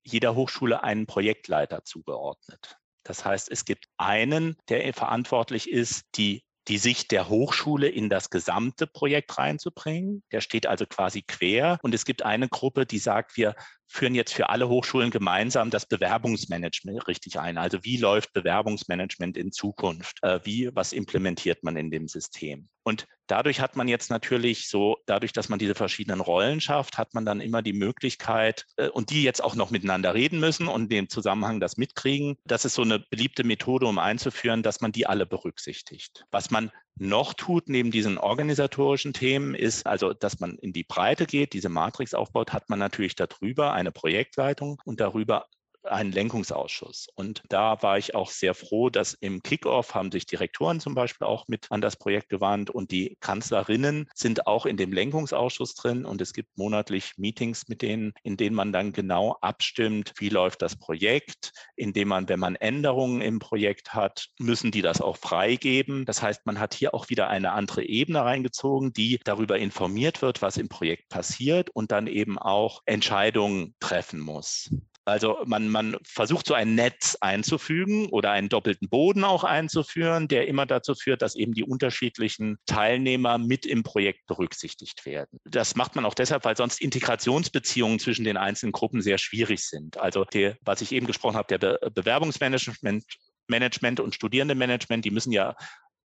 jeder 0.02 0.34
Hochschule 0.34 0.82
einen 0.82 1.06
Projektleiter 1.06 1.82
zugeordnet. 1.82 2.76
Das 3.02 3.24
heißt, 3.24 3.50
es 3.50 3.64
gibt 3.64 3.86
einen, 3.96 4.56
der 4.68 4.92
verantwortlich 4.92 5.70
ist, 5.70 6.04
die 6.16 6.44
die 6.68 6.78
Sicht 6.78 7.10
der 7.10 7.28
Hochschule 7.28 7.88
in 7.88 8.08
das 8.08 8.30
gesamte 8.30 8.86
Projekt 8.86 9.38
reinzubringen. 9.38 10.22
Der 10.30 10.40
steht 10.40 10.66
also 10.66 10.86
quasi 10.86 11.22
quer. 11.22 11.78
Und 11.82 11.94
es 11.94 12.04
gibt 12.04 12.22
eine 12.22 12.48
Gruppe, 12.48 12.86
die 12.86 12.98
sagt, 12.98 13.36
wir 13.36 13.54
führen 13.88 14.14
jetzt 14.14 14.32
für 14.32 14.50
alle 14.50 14.68
Hochschulen 14.68 15.10
gemeinsam 15.10 15.70
das 15.70 15.86
Bewerbungsmanagement 15.86 17.08
richtig 17.08 17.40
ein. 17.40 17.58
Also 17.58 17.78
wie 17.82 17.96
läuft 17.96 18.32
Bewerbungsmanagement 18.32 19.36
in 19.36 19.52
Zukunft? 19.52 20.18
Äh, 20.22 20.40
wie, 20.44 20.70
was 20.74 20.92
implementiert 20.92 21.64
man 21.64 21.76
in 21.76 21.90
dem 21.90 22.06
System? 22.06 22.68
Und 22.82 23.06
dadurch 23.26 23.60
hat 23.60 23.76
man 23.76 23.88
jetzt 23.88 24.10
natürlich 24.10 24.68
so, 24.68 24.96
dadurch, 25.06 25.32
dass 25.32 25.48
man 25.48 25.58
diese 25.58 25.74
verschiedenen 25.74 26.20
Rollen 26.20 26.60
schafft, 26.60 26.98
hat 26.98 27.14
man 27.14 27.24
dann 27.24 27.40
immer 27.40 27.62
die 27.62 27.72
Möglichkeit, 27.72 28.66
äh, 28.76 28.88
und 28.88 29.10
die 29.10 29.22
jetzt 29.22 29.42
auch 29.42 29.54
noch 29.54 29.70
miteinander 29.70 30.14
reden 30.14 30.40
müssen 30.40 30.68
und 30.68 30.90
dem 30.90 31.08
Zusammenhang 31.08 31.60
das 31.60 31.76
mitkriegen. 31.76 32.36
Das 32.44 32.64
ist 32.64 32.74
so 32.74 32.82
eine 32.82 32.98
beliebte 32.98 33.44
Methode, 33.44 33.86
um 33.86 33.98
einzuführen, 33.98 34.62
dass 34.62 34.80
man 34.80 34.92
die 34.92 35.06
alle 35.06 35.26
berücksichtigt. 35.26 36.24
Was 36.30 36.50
man 36.50 36.70
noch 36.96 37.34
tut 37.34 37.68
neben 37.68 37.90
diesen 37.90 38.18
organisatorischen 38.18 39.12
Themen 39.12 39.54
ist 39.54 39.86
also, 39.86 40.12
dass 40.12 40.40
man 40.40 40.56
in 40.56 40.72
die 40.72 40.84
Breite 40.84 41.26
geht, 41.26 41.52
diese 41.52 41.68
Matrix 41.68 42.14
aufbaut, 42.14 42.52
hat 42.52 42.68
man 42.68 42.78
natürlich 42.78 43.14
darüber 43.14 43.72
eine 43.72 43.92
Projektleitung 43.92 44.80
und 44.84 45.00
darüber 45.00 45.46
einen 45.84 46.12
Lenkungsausschuss. 46.12 47.08
Und 47.14 47.42
da 47.48 47.82
war 47.82 47.98
ich 47.98 48.14
auch 48.14 48.30
sehr 48.30 48.54
froh, 48.54 48.90
dass 48.90 49.14
im 49.14 49.42
Kickoff 49.42 49.94
haben 49.94 50.12
sich 50.12 50.26
Direktoren 50.26 50.80
zum 50.80 50.94
Beispiel 50.94 51.26
auch 51.26 51.48
mit 51.48 51.66
an 51.70 51.80
das 51.80 51.96
Projekt 51.96 52.28
gewandt 52.28 52.70
und 52.70 52.90
die 52.90 53.16
Kanzlerinnen 53.20 54.08
sind 54.14 54.46
auch 54.46 54.66
in 54.66 54.76
dem 54.76 54.92
Lenkungsausschuss 54.92 55.74
drin 55.74 56.04
und 56.04 56.20
es 56.20 56.32
gibt 56.32 56.56
monatlich 56.56 57.12
Meetings 57.16 57.68
mit 57.68 57.82
denen, 57.82 58.12
in 58.22 58.36
denen 58.36 58.56
man 58.56 58.72
dann 58.72 58.92
genau 58.92 59.36
abstimmt, 59.40 60.12
wie 60.18 60.28
läuft 60.28 60.62
das 60.62 60.76
Projekt, 60.76 61.52
indem 61.76 62.08
man, 62.08 62.28
wenn 62.28 62.40
man 62.40 62.56
Änderungen 62.56 63.20
im 63.20 63.38
Projekt 63.38 63.94
hat, 63.94 64.28
müssen 64.38 64.70
die 64.70 64.82
das 64.82 65.00
auch 65.00 65.16
freigeben. 65.16 66.04
Das 66.04 66.22
heißt, 66.22 66.46
man 66.46 66.58
hat 66.58 66.74
hier 66.74 66.94
auch 66.94 67.08
wieder 67.08 67.28
eine 67.28 67.52
andere 67.52 67.84
Ebene 67.84 68.24
reingezogen, 68.24 68.92
die 68.92 69.20
darüber 69.24 69.58
informiert 69.58 70.22
wird, 70.22 70.42
was 70.42 70.56
im 70.56 70.68
Projekt 70.68 71.08
passiert 71.08 71.70
und 71.70 71.92
dann 71.92 72.06
eben 72.06 72.38
auch 72.38 72.82
Entscheidungen 72.86 73.74
treffen 73.80 74.20
muss. 74.20 74.70
Also 75.10 75.38
man, 75.44 75.68
man 75.68 75.96
versucht 76.04 76.46
so 76.46 76.54
ein 76.54 76.74
Netz 76.74 77.16
einzufügen 77.20 78.06
oder 78.06 78.30
einen 78.30 78.48
doppelten 78.48 78.88
Boden 78.88 79.24
auch 79.24 79.44
einzuführen, 79.44 80.28
der 80.28 80.48
immer 80.48 80.66
dazu 80.66 80.94
führt, 80.94 81.22
dass 81.22 81.34
eben 81.34 81.52
die 81.52 81.64
unterschiedlichen 81.64 82.58
Teilnehmer 82.66 83.38
mit 83.38 83.66
im 83.66 83.82
Projekt 83.82 84.26
berücksichtigt 84.26 85.04
werden. 85.06 85.38
Das 85.44 85.76
macht 85.76 85.96
man 85.96 86.04
auch 86.04 86.14
deshalb, 86.14 86.44
weil 86.44 86.56
sonst 86.56 86.80
Integrationsbeziehungen 86.80 87.98
zwischen 87.98 88.24
den 88.24 88.36
einzelnen 88.36 88.72
Gruppen 88.72 89.02
sehr 89.02 89.18
schwierig 89.18 89.60
sind. 89.64 89.98
Also 89.98 90.24
der, 90.24 90.56
was 90.62 90.80
ich 90.80 90.92
eben 90.92 91.06
gesprochen 91.06 91.36
habe, 91.36 91.58
der 91.58 91.58
Be 91.58 91.90
Bewerbungsmanagement 91.92 93.04
Management 93.48 93.98
und 93.98 94.14
Studierendenmanagement, 94.14 95.04
die 95.04 95.10
müssen 95.10 95.32
ja 95.32 95.56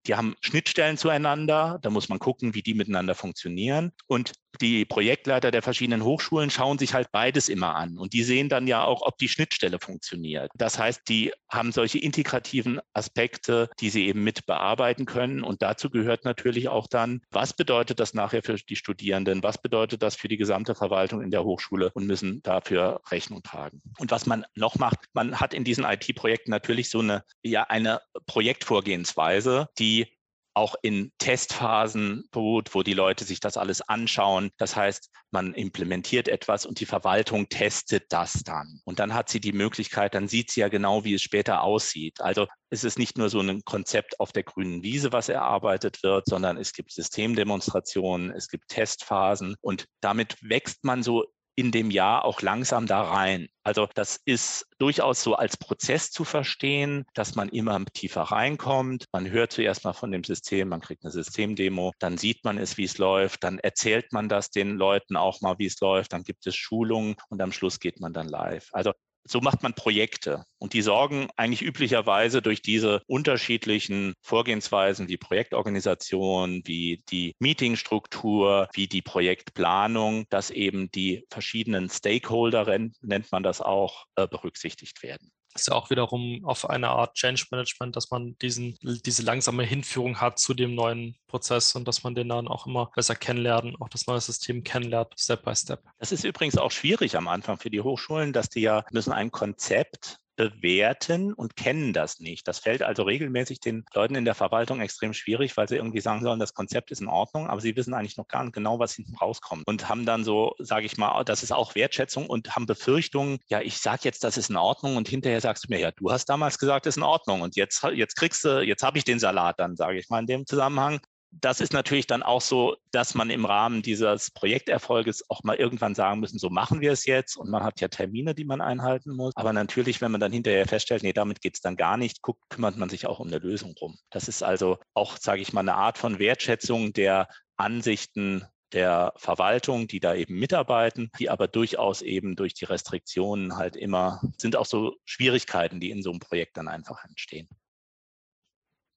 die 0.07 0.15
haben 0.15 0.35
Schnittstellen 0.41 0.97
zueinander, 0.97 1.79
da 1.81 1.89
muss 1.89 2.09
man 2.09 2.19
gucken, 2.19 2.53
wie 2.53 2.61
die 2.61 2.73
miteinander 2.73 3.15
funktionieren. 3.15 3.91
Und 4.07 4.33
die 4.61 4.85
Projektleiter 4.85 5.51
der 5.51 5.61
verschiedenen 5.61 6.03
Hochschulen 6.03 6.49
schauen 6.49 6.77
sich 6.77 6.93
halt 6.93 7.11
beides 7.11 7.49
immer 7.49 7.75
an 7.75 7.97
und 7.97 8.13
die 8.13 8.23
sehen 8.23 8.49
dann 8.49 8.67
ja 8.67 8.83
auch, 8.83 9.01
ob 9.01 9.17
die 9.17 9.29
Schnittstelle 9.29 9.79
funktioniert. 9.79 10.51
Das 10.55 10.79
heißt, 10.79 11.01
die 11.07 11.31
haben 11.49 11.71
solche 11.71 11.99
integrativen 11.99 12.79
Aspekte, 12.93 13.69
die 13.79 13.89
sie 13.89 14.07
eben 14.07 14.23
mit 14.23 14.45
bearbeiten 14.45 15.05
können 15.05 15.43
und 15.43 15.61
dazu 15.61 15.89
gehört 15.89 16.25
natürlich 16.25 16.69
auch 16.69 16.87
dann, 16.87 17.21
was 17.31 17.53
bedeutet 17.53 17.99
das 17.99 18.13
nachher 18.13 18.43
für 18.43 18.55
die 18.55 18.75
Studierenden, 18.75 19.43
was 19.43 19.61
bedeutet 19.61 20.01
das 20.01 20.15
für 20.15 20.27
die 20.27 20.37
gesamte 20.37 20.75
Verwaltung 20.75 21.21
in 21.21 21.31
der 21.31 21.43
Hochschule 21.43 21.91
und 21.93 22.07
müssen 22.07 22.41
dafür 22.43 23.01
Rechnung 23.11 23.43
tragen. 23.43 23.81
Und 23.97 24.11
was 24.11 24.25
man 24.25 24.45
noch 24.55 24.75
macht, 24.75 24.99
man 25.13 25.39
hat 25.39 25.53
in 25.53 25.63
diesen 25.63 25.85
IT-Projekten 25.85 26.51
natürlich 26.51 26.89
so 26.89 26.99
eine, 26.99 27.23
ja, 27.43 27.63
eine 27.63 28.01
Projektvorgehensweise, 28.25 29.69
die 29.79 30.07
auch 30.55 30.75
in 30.81 31.11
Testphasen 31.19 32.27
beruht, 32.31 32.73
wo 32.73 32.81
die 32.81 32.93
Leute 32.93 33.25
sich 33.25 33.39
das 33.39 33.57
alles 33.57 33.81
anschauen. 33.81 34.51
Das 34.57 34.75
heißt, 34.75 35.11
man 35.31 35.53
implementiert 35.53 36.27
etwas 36.27 36.65
und 36.65 36.79
die 36.79 36.85
Verwaltung 36.85 37.49
testet 37.49 38.05
das 38.09 38.43
dann. 38.43 38.79
Und 38.85 38.99
dann 38.99 39.13
hat 39.13 39.29
sie 39.29 39.41
die 39.41 39.51
Möglichkeit, 39.51 40.15
dann 40.15 40.27
sieht 40.27 40.51
sie 40.51 40.61
ja 40.61 40.69
genau, 40.69 41.03
wie 41.03 41.13
es 41.13 41.21
später 41.21 41.61
aussieht. 41.61 42.21
Also 42.21 42.47
es 42.69 42.83
ist 42.83 42.97
nicht 42.97 43.17
nur 43.17 43.29
so 43.29 43.41
ein 43.41 43.63
Konzept 43.65 44.19
auf 44.19 44.31
der 44.31 44.43
grünen 44.43 44.81
Wiese, 44.81 45.11
was 45.11 45.29
erarbeitet 45.29 46.03
wird, 46.03 46.25
sondern 46.25 46.57
es 46.57 46.73
gibt 46.73 46.91
Systemdemonstrationen, 46.91 48.31
es 48.31 48.47
gibt 48.47 48.69
Testphasen 48.69 49.55
und 49.61 49.85
damit 50.01 50.37
wächst 50.41 50.83
man 50.83 51.03
so 51.03 51.25
in 51.55 51.71
dem 51.71 51.89
Jahr 51.89 52.25
auch 52.25 52.41
langsam 52.41 52.85
da 52.85 53.01
rein. 53.01 53.47
Also 53.63 53.87
das 53.95 54.19
ist 54.25 54.67
durchaus 54.77 55.23
so 55.23 55.35
als 55.35 55.57
Prozess 55.57 56.11
zu 56.11 56.23
verstehen, 56.23 57.05
dass 57.13 57.35
man 57.35 57.49
immer 57.49 57.83
tiefer 57.93 58.23
reinkommt. 58.23 59.05
Man 59.11 59.29
hört 59.29 59.53
zuerst 59.53 59.83
mal 59.85 59.93
von 59.93 60.11
dem 60.11 60.23
System, 60.23 60.69
man 60.69 60.81
kriegt 60.81 61.03
eine 61.03 61.11
Systemdemo, 61.11 61.93
dann 61.99 62.17
sieht 62.17 62.43
man 62.43 62.57
es, 62.57 62.77
wie 62.77 62.83
es 62.83 62.97
läuft, 62.97 63.43
dann 63.43 63.59
erzählt 63.59 64.11
man 64.11 64.29
das 64.29 64.51
den 64.51 64.75
Leuten 64.75 65.15
auch 65.15 65.41
mal, 65.41 65.57
wie 65.57 65.65
es 65.65 65.79
läuft, 65.79 66.13
dann 66.13 66.23
gibt 66.23 66.45
es 66.45 66.55
Schulungen 66.55 67.15
und 67.29 67.41
am 67.41 67.51
Schluss 67.51 67.79
geht 67.79 67.99
man 67.99 68.13
dann 68.13 68.27
live. 68.27 68.69
Also 68.71 68.91
so 69.27 69.41
macht 69.41 69.63
man 69.63 69.73
Projekte. 69.73 70.45
Und 70.59 70.73
die 70.73 70.81
sorgen 70.81 71.27
eigentlich 71.35 71.61
üblicherweise 71.61 72.41
durch 72.41 72.61
diese 72.61 73.01
unterschiedlichen 73.07 74.13
Vorgehensweisen 74.21 75.07
wie 75.07 75.17
Projektorganisation, 75.17 76.61
wie 76.65 77.03
die 77.09 77.35
Meetingstruktur, 77.39 78.69
wie 78.73 78.87
die 78.87 79.01
Projektplanung, 79.01 80.25
dass 80.29 80.51
eben 80.51 80.91
die 80.91 81.25
verschiedenen 81.29 81.89
Stakeholder, 81.89 82.77
nennt 83.01 83.31
man 83.31 83.43
das 83.43 83.61
auch, 83.61 84.05
äh, 84.15 84.27
berücksichtigt 84.27 85.01
werden 85.03 85.31
ist 85.55 85.69
ja 85.69 85.73
auch 85.73 85.89
wiederum 85.89 86.43
auf 86.45 86.69
eine 86.69 86.89
Art 86.89 87.15
Change 87.15 87.45
Management, 87.51 87.95
dass 87.95 88.11
man 88.11 88.37
diesen, 88.39 88.77
diese 88.81 89.23
langsame 89.23 89.63
Hinführung 89.63 90.19
hat 90.19 90.37
zu 90.37 90.53
dem 90.53 90.75
neuen 90.75 91.15
Prozess 91.27 91.75
und 91.75 91.87
dass 91.87 92.03
man 92.03 92.13
den 92.13 92.29
dann 92.29 92.47
auch 92.47 92.67
immer 92.67 92.91
besser 92.95 93.15
kennenlernt, 93.15 93.75
auch 93.81 93.89
das 93.89 94.05
neue 94.05 94.21
System 94.21 94.63
kennenlernt, 94.63 95.13
Step 95.17 95.43
by 95.43 95.55
Step. 95.55 95.81
Das 95.97 96.11
ist 96.11 96.25
übrigens 96.25 96.57
auch 96.57 96.71
schwierig 96.71 97.15
am 97.15 97.27
Anfang 97.27 97.57
für 97.57 97.69
die 97.69 97.81
Hochschulen, 97.81 98.33
dass 98.33 98.49
die 98.49 98.61
ja 98.61 98.83
müssen 98.91 99.13
ein 99.13 99.31
Konzept 99.31 100.19
bewerten 100.35 101.33
und 101.33 101.55
kennen 101.55 101.93
das 101.93 102.19
nicht. 102.19 102.47
Das 102.47 102.59
fällt 102.59 102.83
also 102.83 103.03
regelmäßig 103.03 103.59
den 103.59 103.85
Leuten 103.93 104.15
in 104.15 104.25
der 104.25 104.35
Verwaltung 104.35 104.81
extrem 104.81 105.13
schwierig, 105.13 105.55
weil 105.57 105.67
sie 105.67 105.75
irgendwie 105.75 106.01
sagen 106.01 106.23
sollen, 106.23 106.39
das 106.39 106.53
Konzept 106.53 106.91
ist 106.91 107.01
in 107.01 107.07
Ordnung, 107.07 107.47
aber 107.47 107.61
sie 107.61 107.75
wissen 107.75 107.93
eigentlich 107.93 108.17
noch 108.17 108.27
gar 108.27 108.43
nicht 108.43 108.53
genau, 108.53 108.79
was 108.79 108.93
hinten 108.93 109.15
rauskommt 109.15 109.67
und 109.67 109.89
haben 109.89 110.05
dann 110.05 110.23
so, 110.23 110.55
sage 110.59 110.85
ich 110.85 110.97
mal, 110.97 111.23
das 111.23 111.43
ist 111.43 111.51
auch 111.51 111.75
Wertschätzung 111.75 112.27
und 112.27 112.55
haben 112.55 112.65
Befürchtungen, 112.65 113.39
ja, 113.47 113.61
ich 113.61 113.77
sage 113.77 114.01
jetzt, 114.03 114.23
das 114.23 114.37
ist 114.37 114.49
in 114.49 114.57
Ordnung 114.57 114.97
und 114.97 115.07
hinterher 115.07 115.41
sagst 115.41 115.65
du 115.65 115.73
mir, 115.73 115.79
ja, 115.79 115.91
du 115.91 116.11
hast 116.11 116.25
damals 116.25 116.57
gesagt, 116.57 116.85
das 116.85 116.93
ist 116.93 116.97
in 116.97 117.03
Ordnung 117.03 117.41
und 117.41 117.55
jetzt, 117.55 117.83
jetzt 117.93 118.15
kriegst 118.15 118.43
du, 118.43 118.61
jetzt 118.61 118.83
habe 118.83 118.97
ich 118.97 119.03
den 119.03 119.19
Salat 119.19 119.59
dann, 119.59 119.75
sage 119.75 119.97
ich 119.97 120.09
mal 120.09 120.19
in 120.19 120.27
dem 120.27 120.45
Zusammenhang 120.45 120.99
das 121.41 121.59
ist 121.59 121.73
natürlich 121.73 122.07
dann 122.07 122.23
auch 122.23 122.41
so, 122.41 122.77
dass 122.91 123.13
man 123.13 123.29
im 123.29 123.45
Rahmen 123.45 123.81
dieses 123.81 124.31
Projekterfolges 124.31 125.29
auch 125.29 125.43
mal 125.43 125.55
irgendwann 125.55 125.95
sagen 125.95 126.19
müssen, 126.19 126.39
so 126.39 126.49
machen 126.49 126.81
wir 126.81 126.91
es 126.91 127.05
jetzt. 127.05 127.35
Und 127.35 127.49
man 127.49 127.63
hat 127.63 127.81
ja 127.81 127.87
Termine, 127.87 128.33
die 128.33 128.45
man 128.45 128.61
einhalten 128.61 129.15
muss. 129.15 129.35
Aber 129.35 129.51
natürlich, 129.51 130.01
wenn 130.01 130.11
man 130.11 130.21
dann 130.21 130.31
hinterher 130.31 130.67
feststellt, 130.67 131.03
nee, 131.03 131.13
damit 131.13 131.41
geht 131.41 131.55
es 131.55 131.61
dann 131.61 131.75
gar 131.75 131.97
nicht, 131.97 132.21
guckt, 132.21 132.49
kümmert 132.49 132.77
man 132.77 132.89
sich 132.89 133.07
auch 133.07 133.19
um 133.19 133.27
eine 133.27 133.39
Lösung 133.39 133.75
rum. 133.81 133.97
Das 134.09 134.27
ist 134.27 134.43
also 134.43 134.77
auch, 134.93 135.17
sage 135.17 135.41
ich 135.41 135.51
mal, 135.51 135.61
eine 135.61 135.75
Art 135.75 135.97
von 135.97 136.19
Wertschätzung 136.19 136.93
der 136.93 137.27
Ansichten 137.57 138.45
der 138.71 139.13
Verwaltung, 139.17 139.87
die 139.87 139.99
da 139.99 140.15
eben 140.15 140.37
mitarbeiten, 140.39 141.09
die 141.19 141.29
aber 141.29 141.47
durchaus 141.47 142.01
eben 142.01 142.35
durch 142.35 142.53
die 142.53 142.65
Restriktionen 142.65 143.55
halt 143.57 143.75
immer, 143.75 144.21
sind 144.37 144.55
auch 144.55 144.65
so 144.65 144.95
Schwierigkeiten, 145.05 145.79
die 145.79 145.91
in 145.91 146.01
so 146.01 146.11
einem 146.11 146.19
Projekt 146.19 146.57
dann 146.57 146.67
einfach 146.67 147.03
entstehen. 147.05 147.47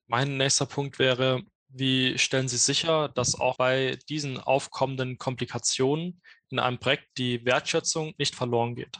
Mein 0.07 0.37
nächster 0.38 0.66
Punkt 0.66 0.98
wäre, 0.98 1.44
wie 1.69 2.19
stellen 2.19 2.49
Sie 2.49 2.57
sicher, 2.57 3.09
dass 3.09 3.39
auch 3.39 3.57
bei 3.57 3.99
diesen 4.09 4.39
aufkommenden 4.39 5.19
Komplikationen 5.19 6.21
in 6.51 6.59
einem 6.59 6.79
Projekt 6.79 7.19
die 7.19 7.45
Wertschätzung 7.45 8.15
nicht 8.19 8.35
verloren 8.35 8.75
geht? 8.75 8.99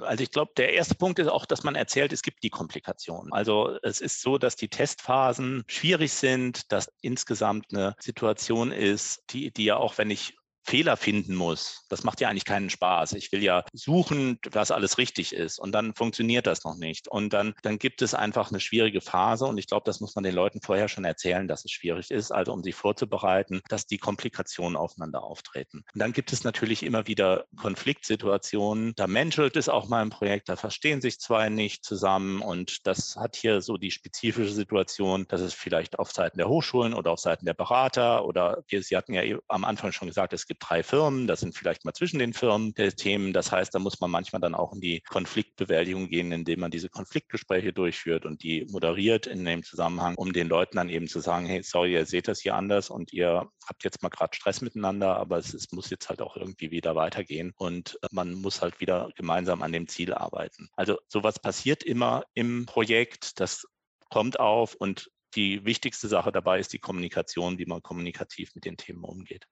Also 0.00 0.22
ich 0.22 0.30
glaube, 0.30 0.52
der 0.56 0.74
erste 0.74 0.94
Punkt 0.94 1.18
ist 1.18 1.28
auch, 1.28 1.46
dass 1.46 1.64
man 1.64 1.74
erzählt, 1.74 2.12
es 2.12 2.22
gibt 2.22 2.42
die 2.42 2.50
Komplikationen. 2.50 3.32
Also 3.32 3.78
es 3.82 4.00
ist 4.00 4.20
so, 4.20 4.38
dass 4.38 4.54
die 4.54 4.68
Testphasen 4.68 5.64
schwierig 5.66 6.12
sind, 6.12 6.70
dass 6.70 6.92
insgesamt 7.00 7.66
eine 7.72 7.96
Situation 7.98 8.70
ist, 8.70 9.24
die, 9.30 9.50
die 9.50 9.64
ja 9.64 9.76
auch, 9.76 9.98
wenn 9.98 10.10
ich 10.10 10.37
Fehler 10.68 10.98
finden 10.98 11.34
muss, 11.34 11.86
das 11.88 12.04
macht 12.04 12.20
ja 12.20 12.28
eigentlich 12.28 12.44
keinen 12.44 12.68
Spaß. 12.68 13.14
Ich 13.14 13.32
will 13.32 13.42
ja 13.42 13.64
suchen, 13.72 14.38
was 14.50 14.70
alles 14.70 14.98
richtig 14.98 15.34
ist 15.34 15.58
und 15.58 15.72
dann 15.72 15.94
funktioniert 15.94 16.46
das 16.46 16.62
noch 16.64 16.76
nicht. 16.76 17.08
Und 17.08 17.32
dann, 17.32 17.54
dann 17.62 17.78
gibt 17.78 18.02
es 18.02 18.12
einfach 18.12 18.50
eine 18.50 18.60
schwierige 18.60 19.00
Phase 19.00 19.46
und 19.46 19.56
ich 19.56 19.66
glaube, 19.66 19.84
das 19.86 20.00
muss 20.00 20.14
man 20.14 20.24
den 20.24 20.34
Leuten 20.34 20.60
vorher 20.60 20.88
schon 20.88 21.06
erzählen, 21.06 21.48
dass 21.48 21.64
es 21.64 21.70
schwierig 21.70 22.10
ist, 22.10 22.32
also 22.32 22.52
um 22.52 22.62
sie 22.62 22.72
vorzubereiten, 22.72 23.62
dass 23.70 23.86
die 23.86 23.96
Komplikationen 23.96 24.76
aufeinander 24.76 25.22
auftreten. 25.22 25.84
Und 25.94 25.98
dann 26.02 26.12
gibt 26.12 26.34
es 26.34 26.44
natürlich 26.44 26.82
immer 26.82 27.06
wieder 27.06 27.46
Konfliktsituationen, 27.56 28.92
da 28.94 29.06
menschelt 29.06 29.56
es 29.56 29.70
auch 29.70 29.88
mal 29.88 30.02
im 30.02 30.10
Projekt, 30.10 30.50
da 30.50 30.56
verstehen 30.56 31.00
sich 31.00 31.18
zwei 31.18 31.48
nicht 31.48 31.82
zusammen 31.82 32.42
und 32.42 32.86
das 32.86 33.16
hat 33.16 33.36
hier 33.36 33.62
so 33.62 33.78
die 33.78 33.90
spezifische 33.90 34.52
Situation, 34.52 35.26
dass 35.28 35.40
es 35.40 35.54
vielleicht 35.54 35.98
auf 35.98 36.12
Seiten 36.12 36.36
der 36.36 36.50
Hochschulen 36.50 36.92
oder 36.92 37.12
auf 37.12 37.20
Seiten 37.20 37.46
der 37.46 37.54
Berater 37.54 38.26
oder 38.26 38.62
wir, 38.68 38.82
Sie 38.82 38.98
hatten 38.98 39.14
ja 39.14 39.22
am 39.48 39.64
Anfang 39.64 39.92
schon 39.92 40.08
gesagt, 40.08 40.34
es 40.34 40.46
gibt 40.46 40.57
drei 40.58 40.82
Firmen, 40.82 41.26
das 41.26 41.40
sind 41.40 41.56
vielleicht 41.56 41.84
mal 41.84 41.92
zwischen 41.92 42.18
den 42.18 42.32
Firmen 42.32 42.74
Themen. 42.74 43.32
Das 43.32 43.52
heißt, 43.52 43.74
da 43.74 43.78
muss 43.78 44.00
man 44.00 44.10
manchmal 44.10 44.40
dann 44.40 44.54
auch 44.54 44.72
in 44.72 44.80
die 44.80 45.00
Konfliktbewältigung 45.08 46.08
gehen, 46.08 46.32
indem 46.32 46.60
man 46.60 46.70
diese 46.70 46.88
Konfliktgespräche 46.88 47.72
durchführt 47.72 48.24
und 48.24 48.42
die 48.42 48.66
moderiert 48.70 49.26
in 49.26 49.44
dem 49.44 49.62
Zusammenhang, 49.62 50.14
um 50.16 50.32
den 50.32 50.48
Leuten 50.48 50.76
dann 50.76 50.88
eben 50.88 51.08
zu 51.08 51.20
sagen, 51.20 51.46
hey, 51.46 51.62
sorry, 51.62 51.92
ihr 51.92 52.06
seht 52.06 52.28
das 52.28 52.40
hier 52.40 52.54
anders 52.54 52.90
und 52.90 53.12
ihr 53.12 53.48
habt 53.66 53.84
jetzt 53.84 54.02
mal 54.02 54.08
gerade 54.08 54.36
Stress 54.36 54.60
miteinander, 54.60 55.16
aber 55.16 55.38
es, 55.38 55.54
es 55.54 55.72
muss 55.72 55.90
jetzt 55.90 56.08
halt 56.08 56.22
auch 56.22 56.36
irgendwie 56.36 56.70
wieder 56.70 56.94
weitergehen 56.94 57.52
und 57.56 57.98
man 58.10 58.34
muss 58.34 58.62
halt 58.62 58.80
wieder 58.80 59.10
gemeinsam 59.16 59.62
an 59.62 59.72
dem 59.72 59.88
Ziel 59.88 60.14
arbeiten. 60.14 60.68
Also 60.76 60.98
sowas 61.08 61.38
passiert 61.38 61.82
immer 61.82 62.24
im 62.34 62.66
Projekt. 62.66 63.40
Das 63.40 63.66
kommt 64.10 64.40
auf 64.40 64.74
und 64.74 65.10
die 65.34 65.64
wichtigste 65.64 66.08
Sache 66.08 66.32
dabei 66.32 66.58
ist 66.58 66.72
die 66.72 66.78
Kommunikation, 66.78 67.58
wie 67.58 67.66
man 67.66 67.82
kommunikativ 67.82 68.54
mit 68.54 68.64
den 68.64 68.76
Themen 68.76 69.04
umgeht. 69.04 69.46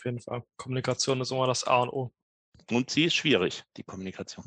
Auf 0.00 0.06
jeden 0.06 0.20
Fall. 0.20 0.42
Kommunikation 0.56 1.20
ist 1.20 1.30
immer 1.30 1.46
das 1.46 1.64
A 1.64 1.82
und 1.82 1.90
O. 1.90 2.10
Und 2.70 2.88
sie 2.88 3.04
ist 3.04 3.16
schwierig, 3.16 3.64
die 3.76 3.82
Kommunikation. 3.82 4.46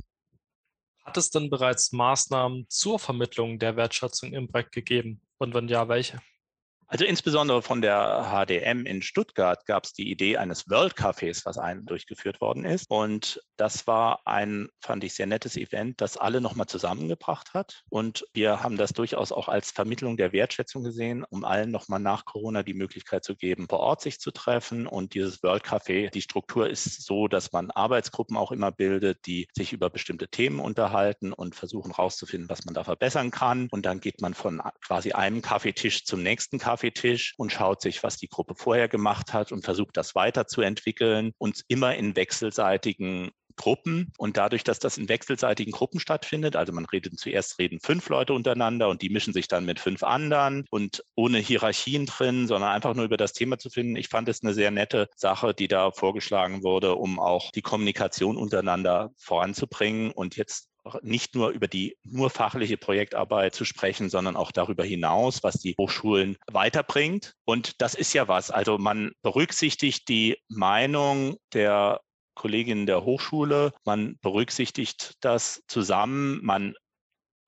Hat 1.03 1.15
es 1.15 1.29
denn 1.29 1.51
bereits 1.51 1.91
Maßnahmen 1.91 2.65
zur 2.69 2.97
Vermittlung 2.97 3.59
der 3.59 3.75
Wertschätzung 3.75 4.33
im 4.33 4.47
Projekt 4.47 4.71
gegeben? 4.71 5.21
Und 5.37 5.53
wenn 5.53 5.67
ja, 5.67 5.87
welche? 5.87 6.19
Also 6.93 7.06
insbesondere 7.06 7.63
von 7.63 7.82
der 7.82 8.29
HDM 8.29 8.86
in 8.86 9.01
Stuttgart 9.01 9.65
gab 9.65 9.86
es 9.86 9.93
die 9.93 10.12
Idee 10.12 10.38
eines 10.38 10.69
World 10.69 10.93
Cafés, 10.93 11.43
was 11.43 11.58
ein 11.58 11.88
durchgeführt 11.88 12.39
worden 12.39 12.65
ist. 12.65 12.88
Und 12.88 13.41
das 13.58 13.88
war 13.88 14.21
ein, 14.25 14.69
fand 14.79 15.03
ich, 15.03 15.15
sehr 15.15 15.25
nettes 15.25 15.58
Event, 15.58 16.01
das 16.01 16.17
alle 16.17 16.39
nochmal 16.39 16.67
zusammengebracht 16.67 17.56
hat. 17.56 17.82
Und 17.89 18.27
wir 18.36 18.62
haben 18.62 18.77
das 18.77 18.93
durchaus 18.93 19.32
auch 19.32 19.47
als 19.47 19.71
Vermittlung 19.71 20.17
der 20.17 20.34
Wertschätzung 20.34 20.84
gesehen, 20.84 21.25
um 21.27 21.45
allen 21.45 21.71
nochmal 21.71 21.99
nach 21.99 22.25
Corona 22.25 22.62
die 22.62 22.75
Möglichkeit 22.75 23.23
zu 23.23 23.36
geben, 23.36 23.65
vor 23.67 23.79
Ort 23.79 24.01
sich 24.01 24.19
zu 24.19 24.29
treffen. 24.29 24.86
Und 24.86 25.15
dieses 25.15 25.41
World 25.41 25.63
Café, 25.65 26.12
die 26.12 26.21
Struktur 26.21 26.69
ist 26.69 27.01
so, 27.01 27.27
dass 27.27 27.51
man 27.51 27.71
Arbeitsgruppen 27.71 28.38
auch 28.38 28.51
immer 28.51 28.71
bildet, 28.71 29.25
die 29.25 29.47
sich 29.53 29.73
über 29.73 29.89
bestimmte 29.89 30.27
Themen 30.27 30.60
unterhalten 30.60 31.34
und 31.34 31.56
versuchen 31.56 31.95
herauszufinden, 31.95 32.49
was 32.49 32.65
man 32.65 32.75
da 32.75 32.84
verbessern 32.84 33.32
kann. 33.32 33.67
Und 33.71 33.88
dann 33.88 33.99
geht 33.99 34.21
man 34.21 34.36
von 34.36 34.62
quasi 34.86 35.13
einem 35.13 35.41
Kaffeetisch 35.41 36.06
zum 36.06 36.21
nächsten 36.21 36.60
Kaffeetisch 36.60 36.83
Kaffeetisch 36.84 37.34
und 37.38 37.52
schaut 37.52 37.82
sich, 37.82 38.04
was 38.04 38.17
die 38.17 38.28
Gruppe 38.28 38.56
vorher 38.56 38.89
gemacht 38.89 39.32
hat 39.32 39.54
und 39.54 39.63
versucht 39.63 39.96
das 39.96 40.15
weiterzuentwickeln 40.15 41.32
und 41.38 41.62
immer 41.69 41.96
in 41.96 42.17
wechselseitigen 42.17 43.32
Gruppen 43.56 44.12
und 44.17 44.36
dadurch, 44.36 44.63
dass 44.63 44.80
das 44.80 44.98
in 44.98 45.08
wechselseitigen 45.08 45.72
Gruppen 45.72 46.00
stattfindet, 46.00 46.56
also 46.56 46.74
man 46.74 46.86
redet 46.86 47.17
zuerst 47.19 47.60
reden 47.60 47.80
fünf 47.80 48.10
Leute 48.10 48.34
untereinander 48.34 48.89
und 48.89 49.02
die 49.04 49.10
mischen 49.10 49.32
sich 49.32 49.48
dann 49.48 49.63
mit 49.63 49.80
fünf 49.80 50.04
anderen 50.04 50.65
und 50.72 51.06
ohne 51.15 51.38
Hierarchien 51.38 52.08
drin, 52.08 52.48
sondern 52.48 52.72
einfach 52.72 52.96
nur 52.96 53.06
über 53.06 53.15
das 53.15 53.32
Thema 53.32 53.60
zu 53.60 53.69
finden. 53.69 53.96
Ich 53.96 54.10
fand 54.10 54.28
es 54.28 54.43
eine 54.43 54.56
sehr 54.56 54.72
nette 54.72 55.08
Sache, 55.15 55.54
die 55.54 55.67
da 55.67 55.91
vorgeschlagen 55.91 56.63
wurde, 56.63 56.96
um 56.96 57.19
auch 57.19 57.52
die 57.52 57.62
Kommunikation 57.62 58.38
untereinander 58.38 59.12
voranzubringen 59.17 60.12
und 60.12 60.36
jetzt 60.36 60.72
nicht 61.02 61.36
nur 61.36 61.50
über 61.50 61.67
die 61.67 61.98
nur 62.04 62.30
fachliche 62.30 62.78
Projektarbeit 62.78 63.56
zu 63.56 63.65
sprechen, 63.65 64.10
sondern 64.10 64.36
auch 64.36 64.52
darüber 64.52 64.84
hinaus, 64.84 65.43
was 65.43 65.56
die 65.56 65.76
Hochschulen 65.78 66.38
weiterbringt. 66.52 67.34
Und 67.46 67.82
das 67.82 67.93
ist 67.96 68.13
ja 68.13 68.28
was. 68.28 68.52
Also 68.52 68.78
man 68.78 69.12
berücksichtigt 69.22 70.08
die 70.10 70.38
Meinung 70.50 71.38
der 71.54 72.02
Kolleginnen 72.36 72.86
der 72.86 73.06
Hochschule, 73.06 73.74
man 73.86 74.17
berücksichtigt 74.22 75.13
das 75.22 75.62
zusammen, 75.67 76.39
man 76.43 76.74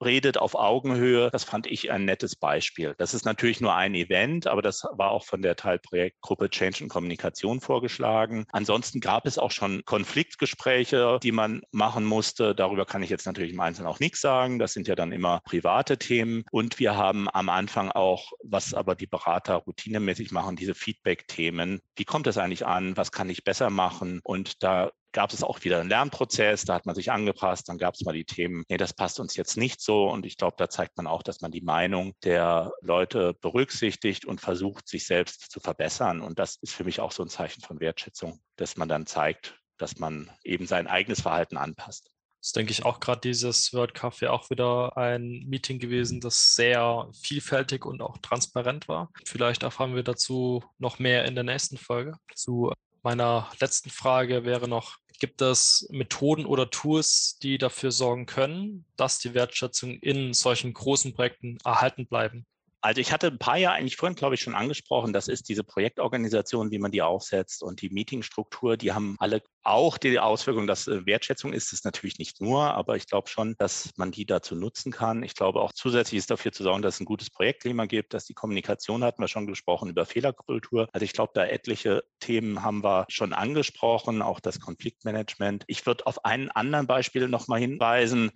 redet 0.04 0.38
auf 0.38 0.56
Augenhöhe. 0.56 1.30
Das 1.32 1.44
fand 1.44 1.68
ich 1.68 1.92
ein 1.92 2.06
nettes 2.06 2.36
Beispiel. 2.36 2.96
Das 2.98 3.14
ist 3.14 3.26
natürlich 3.26 3.62
nur 3.62 3.76
ein 3.76 3.96
Event, 3.96 4.48
aber 4.48 4.62
das 4.62 4.84
war 4.94 5.12
auch 5.12 5.26
von 5.26 5.42
der 5.42 5.56
Teilprojektgruppe 5.56 6.50
Change 6.50 6.84
and 6.84 6.92
Kommunikation 6.92 7.62
vorgeschlagen. 7.62 8.46
Ansonsten 8.52 9.00
gab 9.00 9.26
es 9.26 9.38
auch 9.38 9.52
schon 9.52 9.84
Konfliktgespräche, 9.86 11.20
die 11.22 11.32
man 11.32 11.62
machen 11.72 12.06
musste. 12.06 12.56
Darüber 12.56 12.86
kann 12.86 13.04
ich 13.04 13.10
jetzt 13.10 13.26
natürlich 13.26 13.54
im 13.54 13.60
Einzelnen 13.60 13.88
auch 13.88 14.00
nichts 14.00 14.22
sagen. 14.22 14.60
Das 14.60 14.74
sind 14.74 14.88
ja 14.88 14.96
dann 14.96 15.12
immer 15.12 15.42
private 15.46 15.98
Themen. 15.98 16.44
Und 16.52 16.80
wir 16.80 16.96
haben 16.96 17.30
am 17.30 17.50
Anfang 17.50 17.92
auch, 17.92 18.32
was 18.44 18.74
aber 18.74 18.96
die 18.96 19.08
Berater 19.08 19.56
routinemäßig 19.56 20.32
machen, 20.32 20.56
diese 20.56 20.76
Feedback-Themen. 20.76 21.82
Wie 21.96 22.06
kommt 22.06 22.28
das 22.28 22.38
eigentlich 22.38 22.66
an? 22.66 22.98
Was 22.98 23.12
kann 23.12 23.30
ich 23.30 23.44
besser 23.44 23.70
machen? 23.70 24.20
Und 24.24 24.64
da 24.64 24.92
gab 25.16 25.32
es 25.32 25.44
auch 25.44 25.64
wieder 25.64 25.80
einen 25.80 25.88
Lernprozess, 25.88 26.66
da 26.66 26.74
hat 26.74 26.86
man 26.86 26.94
sich 26.94 27.10
angepasst, 27.10 27.70
dann 27.70 27.78
gab 27.78 27.94
es 27.94 28.04
mal 28.04 28.12
die 28.12 28.26
Themen, 28.26 28.66
nee, 28.68 28.76
das 28.76 28.92
passt 28.92 29.22
uns 29.22 29.38
jetzt 29.38 29.56
nicht 29.56 29.80
so. 29.80 30.10
Und 30.10 30.26
ich 30.26 30.36
glaube, 30.36 30.56
da 30.58 30.70
zeigt 30.70 30.98
man 30.98 31.08
auch, 31.08 31.24
dass 31.24 31.40
man 31.40 31.52
die 31.52 31.62
Meinung 31.62 32.14
der 32.26 32.74
Leute 32.82 33.34
berücksichtigt 33.34 34.26
und 34.26 34.42
versucht, 34.42 34.90
sich 34.90 35.08
selbst 35.08 35.50
zu 35.50 35.62
verbessern. 35.62 36.20
Und 36.20 36.38
das 36.38 36.58
ist 36.58 36.74
für 36.74 36.84
mich 36.84 37.00
auch 37.00 37.14
so 37.14 37.24
ein 37.24 37.30
Zeichen 37.30 37.62
von 37.62 37.80
Wertschätzung, 37.80 38.42
dass 38.58 38.76
man 38.76 38.90
dann 38.90 39.06
zeigt, 39.06 39.58
dass 39.78 40.00
man 40.00 40.30
eben 40.44 40.68
sein 40.68 40.86
eigenes 40.86 41.22
Verhalten 41.22 41.56
anpasst. 41.56 42.12
Das 42.42 42.52
denke 42.52 42.74
ich 42.74 42.84
auch 42.84 43.00
gerade 43.00 43.22
dieses 43.22 43.74
World 43.74 43.96
Café 43.96 44.28
auch 44.28 44.50
wieder 44.50 44.98
ein 44.98 45.46
Meeting 45.48 45.80
gewesen, 45.80 46.20
das 46.20 46.52
sehr 46.52 47.10
vielfältig 47.24 47.86
und 47.86 48.02
auch 48.02 48.18
transparent 48.18 48.90
war. 48.90 49.12
Vielleicht 49.26 49.64
erfahren 49.64 49.96
wir 49.96 50.04
dazu 50.04 50.62
noch 50.78 51.00
mehr 51.00 51.24
in 51.24 51.36
der 51.36 51.46
nächsten 51.46 51.78
Folge. 51.78 52.18
Zu 52.36 52.74
meiner 53.02 53.50
letzten 53.62 53.92
Frage 53.92 54.44
wäre 54.44 54.68
noch, 54.68 54.98
Gibt 55.20 55.42
es 55.42 55.88
Methoden 55.92 56.46
oder 56.46 56.70
Tools, 56.70 57.38
die 57.42 57.58
dafür 57.58 57.92
sorgen 57.92 58.26
können, 58.26 58.86
dass 58.96 59.20
die 59.20 59.34
Wertschätzung 59.34 60.00
in 60.00 60.34
solchen 60.34 60.74
großen 60.74 61.14
Projekten 61.14 61.58
erhalten 61.64 62.08
bleiben? 62.08 62.46
Also 62.86 63.02
ich 63.02 63.12
hatte 63.12 63.28
ein 63.28 63.40
paar 63.40 63.58
Jahre 63.58 63.78
eigentlich 63.78 63.96
vorhin, 63.96 64.16
glaube 64.16 64.36
ich, 64.36 64.42
schon 64.42 64.54
angesprochen, 64.54 65.12
das 65.12 65.28
ist 65.28 65.50
diese 65.50 65.64
Projektorganisation, 65.64 66.70
wie 66.70 66.78
man 66.78 66.92
die 66.92 67.02
aufsetzt 67.02 67.64
und 67.64 67.82
die 67.82 67.90
Meetingstruktur, 67.90 68.78
die 68.78 68.94
haben 68.94 69.16
alle 69.18 69.42
auch 69.64 69.98
die 69.98 70.20
Auswirkung, 70.20 70.68
dass 70.68 70.88
äh, 70.88 71.04
Wertschätzung 71.08 71.52
ist 71.52 71.74
es 71.74 71.84
natürlich 71.84 72.20
nicht 72.20 72.40
nur, 72.40 72.76
aber 72.76 72.96
ich 72.96 73.08
glaube 73.08 73.28
schon, 73.28 73.56
dass 73.58 73.92
man 73.98 74.12
die 74.12 74.28
dazu 74.28 74.56
nutzen 74.56 74.92
kann. 74.92 75.24
Ich 75.24 75.34
glaube 75.34 75.60
auch 75.62 75.74
zusätzlich 75.74 76.20
ist 76.20 76.30
dafür 76.30 76.52
zu 76.52 76.62
sorgen, 76.62 76.84
dass 76.84 76.96
es 76.96 77.02
ein 77.02 77.06
gutes 77.06 77.32
Projektklima 77.32 77.86
gibt, 77.86 78.14
dass 78.14 78.26
die 78.26 78.36
Kommunikation 78.36 79.04
hatten 79.04 79.22
wir 79.22 79.28
schon 79.28 79.48
gesprochen 79.48 79.90
über 79.90 80.06
Fehlerkultur. 80.06 80.88
Also 80.94 81.04
ich 81.04 81.14
glaube, 81.14 81.32
da 81.34 81.46
etliche 81.46 82.04
Themen 82.20 82.62
haben 82.62 82.84
wir 82.84 83.06
schon 83.10 83.34
angesprochen, 83.34 84.22
auch 84.22 84.40
das 84.40 84.60
Konfliktmanagement. 84.60 85.64
Ich 85.66 85.88
würde 85.88 86.06
auf 86.06 86.24
einen 86.24 86.52
anderen 86.52 86.86
Beispiel 86.86 87.28
nochmal 87.28 87.60
hinweisen 87.60 88.32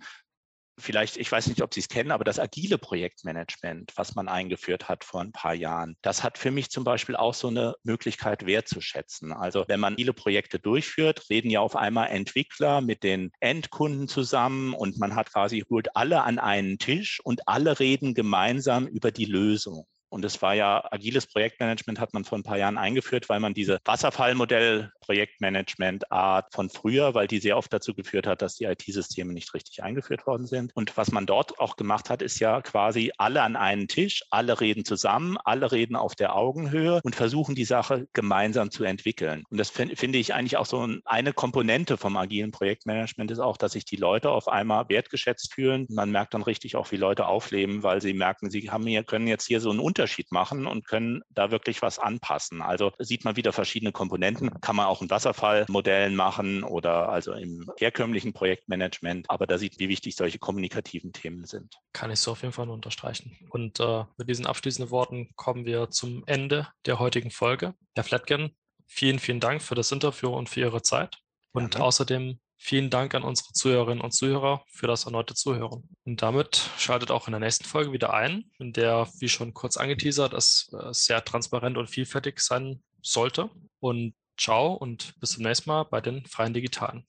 vielleicht, 0.80 1.16
ich 1.16 1.30
weiß 1.30 1.46
nicht, 1.48 1.62
ob 1.62 1.74
Sie 1.74 1.80
es 1.80 1.88
kennen, 1.88 2.10
aber 2.10 2.24
das 2.24 2.38
agile 2.38 2.78
Projektmanagement, 2.78 3.92
was 3.96 4.14
man 4.14 4.28
eingeführt 4.28 4.88
hat 4.88 5.04
vor 5.04 5.20
ein 5.20 5.32
paar 5.32 5.54
Jahren, 5.54 5.96
das 6.02 6.22
hat 6.22 6.38
für 6.38 6.50
mich 6.50 6.70
zum 6.70 6.84
Beispiel 6.84 7.16
auch 7.16 7.34
so 7.34 7.48
eine 7.48 7.74
Möglichkeit 7.82 8.46
wertzuschätzen. 8.46 9.32
Also 9.32 9.64
wenn 9.68 9.80
man 9.80 9.94
agile 9.94 10.12
Projekte 10.12 10.58
durchführt, 10.58 11.28
reden 11.30 11.50
ja 11.50 11.60
auf 11.60 11.76
einmal 11.76 12.08
Entwickler 12.08 12.80
mit 12.80 13.02
den 13.02 13.30
Endkunden 13.40 14.08
zusammen 14.08 14.74
und 14.74 14.98
man 14.98 15.14
hat 15.14 15.32
quasi 15.32 15.64
holt 15.68 15.96
alle 15.96 16.22
an 16.22 16.38
einen 16.38 16.78
Tisch 16.78 17.20
und 17.22 17.46
alle 17.46 17.80
reden 17.80 18.14
gemeinsam 18.14 18.86
über 18.86 19.10
die 19.10 19.26
Lösung. 19.26 19.86
Und 20.10 20.24
es 20.24 20.42
war 20.42 20.54
ja, 20.54 20.84
agiles 20.90 21.26
Projektmanagement 21.26 22.00
hat 22.00 22.12
man 22.12 22.24
vor 22.24 22.36
ein 22.36 22.42
paar 22.42 22.58
Jahren 22.58 22.78
eingeführt, 22.78 23.28
weil 23.28 23.40
man 23.40 23.54
diese 23.54 23.78
Wasserfallmodell 23.84 24.92
Projektmanagement-Art 25.00 26.52
von 26.52 26.68
früher, 26.68 27.14
weil 27.14 27.26
die 27.26 27.38
sehr 27.38 27.56
oft 27.56 27.72
dazu 27.72 27.94
geführt 27.94 28.26
hat, 28.26 28.42
dass 28.42 28.56
die 28.56 28.64
IT-Systeme 28.64 29.32
nicht 29.32 29.54
richtig 29.54 29.82
eingeführt 29.82 30.26
worden 30.26 30.46
sind. 30.46 30.72
Und 30.74 30.96
was 30.96 31.12
man 31.12 31.26
dort 31.26 31.58
auch 31.60 31.76
gemacht 31.76 32.10
hat, 32.10 32.22
ist 32.22 32.40
ja 32.40 32.60
quasi 32.60 33.12
alle 33.18 33.42
an 33.42 33.56
einen 33.56 33.88
Tisch, 33.88 34.24
alle 34.30 34.60
reden 34.60 34.84
zusammen, 34.84 35.38
alle 35.44 35.72
reden 35.72 35.96
auf 35.96 36.14
der 36.14 36.34
Augenhöhe 36.34 37.00
und 37.04 37.14
versuchen 37.14 37.54
die 37.54 37.64
Sache 37.64 38.08
gemeinsam 38.12 38.70
zu 38.70 38.84
entwickeln. 38.84 39.44
Und 39.48 39.58
das 39.58 39.70
finde 39.70 40.18
ich 40.18 40.34
eigentlich 40.34 40.56
auch 40.56 40.66
so 40.66 40.86
eine 41.04 41.32
Komponente 41.32 41.96
vom 41.96 42.16
agilen 42.16 42.50
Projektmanagement 42.50 43.30
ist 43.30 43.38
auch, 43.38 43.56
dass 43.56 43.72
sich 43.72 43.84
die 43.84 43.96
Leute 43.96 44.30
auf 44.30 44.48
einmal 44.48 44.88
wertgeschätzt 44.88 45.54
fühlen. 45.54 45.86
Man 45.88 46.10
merkt 46.10 46.34
dann 46.34 46.42
richtig 46.42 46.74
auch, 46.76 46.90
wie 46.90 46.96
Leute 46.96 47.26
aufleben, 47.26 47.82
weil 47.84 48.00
sie 48.00 48.12
merken, 48.12 48.50
sie 48.50 48.70
haben 48.70 48.86
hier, 48.86 49.04
können 49.04 49.28
jetzt 49.28 49.46
hier 49.46 49.60
so 49.60 49.70
einen 49.70 49.78
Unterschied 49.78 49.99
Unterschied 50.00 50.32
machen 50.32 50.66
und 50.66 50.86
können 50.86 51.22
da 51.28 51.50
wirklich 51.50 51.82
was 51.82 51.98
anpassen. 51.98 52.62
Also 52.62 52.90
sieht 52.98 53.26
man 53.26 53.36
wieder 53.36 53.52
verschiedene 53.52 53.92
Komponenten, 53.92 54.50
kann 54.62 54.74
man 54.74 54.86
auch 54.86 55.02
in 55.02 55.10
Wasserfallmodellen 55.10 56.16
machen 56.16 56.64
oder 56.64 57.10
also 57.10 57.34
im 57.34 57.70
herkömmlichen 57.76 58.32
Projektmanagement, 58.32 59.28
aber 59.28 59.46
da 59.46 59.58
sieht, 59.58 59.78
wie 59.78 59.90
wichtig 59.90 60.16
solche 60.16 60.38
kommunikativen 60.38 61.12
Themen 61.12 61.44
sind. 61.44 61.74
Kann 61.92 62.10
ich 62.10 62.18
so 62.20 62.32
auf 62.32 62.40
jeden 62.40 62.54
Fall 62.54 62.64
nur 62.64 62.76
unterstreichen. 62.76 63.36
Und 63.50 63.78
äh, 63.78 64.04
mit 64.16 64.30
diesen 64.30 64.46
abschließenden 64.46 64.90
Worten 64.90 65.28
kommen 65.36 65.66
wir 65.66 65.90
zum 65.90 66.22
Ende 66.26 66.68
der 66.86 66.98
heutigen 66.98 67.30
Folge. 67.30 67.74
Herr 67.94 68.04
Flatgen, 68.04 68.56
vielen, 68.86 69.18
vielen 69.18 69.40
Dank 69.40 69.60
für 69.60 69.74
das 69.74 69.92
Interview 69.92 70.30
und 70.30 70.48
für 70.48 70.60
Ihre 70.60 70.80
Zeit. 70.80 71.18
Und 71.52 71.74
ja, 71.74 71.82
außerdem 71.82 72.40
Vielen 72.62 72.90
Dank 72.90 73.14
an 73.14 73.22
unsere 73.22 73.54
Zuhörerinnen 73.54 74.04
und 74.04 74.12
Zuhörer 74.12 74.62
für 74.68 74.86
das 74.86 75.06
erneute 75.06 75.34
Zuhören. 75.34 75.88
Und 76.04 76.20
damit 76.20 76.70
schaltet 76.76 77.10
auch 77.10 77.26
in 77.26 77.32
der 77.32 77.40
nächsten 77.40 77.64
Folge 77.64 77.90
wieder 77.90 78.12
ein, 78.12 78.50
in 78.58 78.74
der, 78.74 79.08
wie 79.18 79.30
schon 79.30 79.54
kurz 79.54 79.78
angeteasert, 79.78 80.34
es 80.34 80.70
äh, 80.78 80.92
sehr 80.92 81.24
transparent 81.24 81.78
und 81.78 81.88
vielfältig 81.88 82.38
sein 82.40 82.82
sollte. 83.00 83.48
Und 83.80 84.14
ciao 84.38 84.74
und 84.74 85.18
bis 85.20 85.30
zum 85.30 85.42
nächsten 85.44 85.70
Mal 85.70 85.84
bei 85.84 86.02
den 86.02 86.26
Freien 86.26 86.52
Digitalen. 86.52 87.06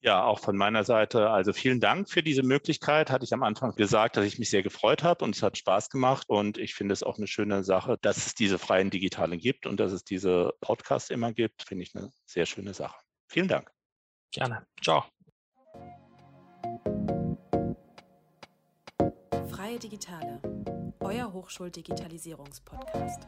Ja, 0.00 0.24
auch 0.24 0.38
von 0.38 0.56
meiner 0.56 0.84
Seite. 0.84 1.28
Also 1.28 1.52
vielen 1.52 1.80
Dank 1.80 2.08
für 2.08 2.22
diese 2.22 2.42
Möglichkeit. 2.42 3.10
Hatte 3.10 3.26
ich 3.26 3.34
am 3.34 3.42
Anfang 3.42 3.74
gesagt, 3.74 4.16
dass 4.16 4.24
ich 4.24 4.38
mich 4.38 4.48
sehr 4.48 4.62
gefreut 4.62 5.02
habe 5.02 5.22
und 5.22 5.36
es 5.36 5.42
hat 5.42 5.58
Spaß 5.58 5.90
gemacht. 5.90 6.28
Und 6.28 6.56
ich 6.56 6.74
finde 6.74 6.94
es 6.94 7.02
auch 7.02 7.18
eine 7.18 7.26
schöne 7.26 7.62
Sache, 7.62 7.98
dass 8.00 8.16
es 8.16 8.34
diese 8.34 8.58
freien 8.58 8.88
Digitalen 8.88 9.38
gibt 9.38 9.66
und 9.66 9.80
dass 9.80 9.92
es 9.92 10.02
diese 10.02 10.54
Podcasts 10.62 11.10
immer 11.10 11.34
gibt. 11.34 11.62
Finde 11.68 11.84
ich 11.84 11.94
eine 11.94 12.10
sehr 12.24 12.46
schöne 12.46 12.72
Sache. 12.72 12.96
Vielen 13.28 13.48
Dank. 13.48 13.75
Gerne. 14.32 14.66
Ciao. 14.82 15.04
Freie 19.48 19.78
Digitale, 19.78 20.40
euer 21.00 21.32
Hochschuldigitalisierungspodcast. 21.32 23.26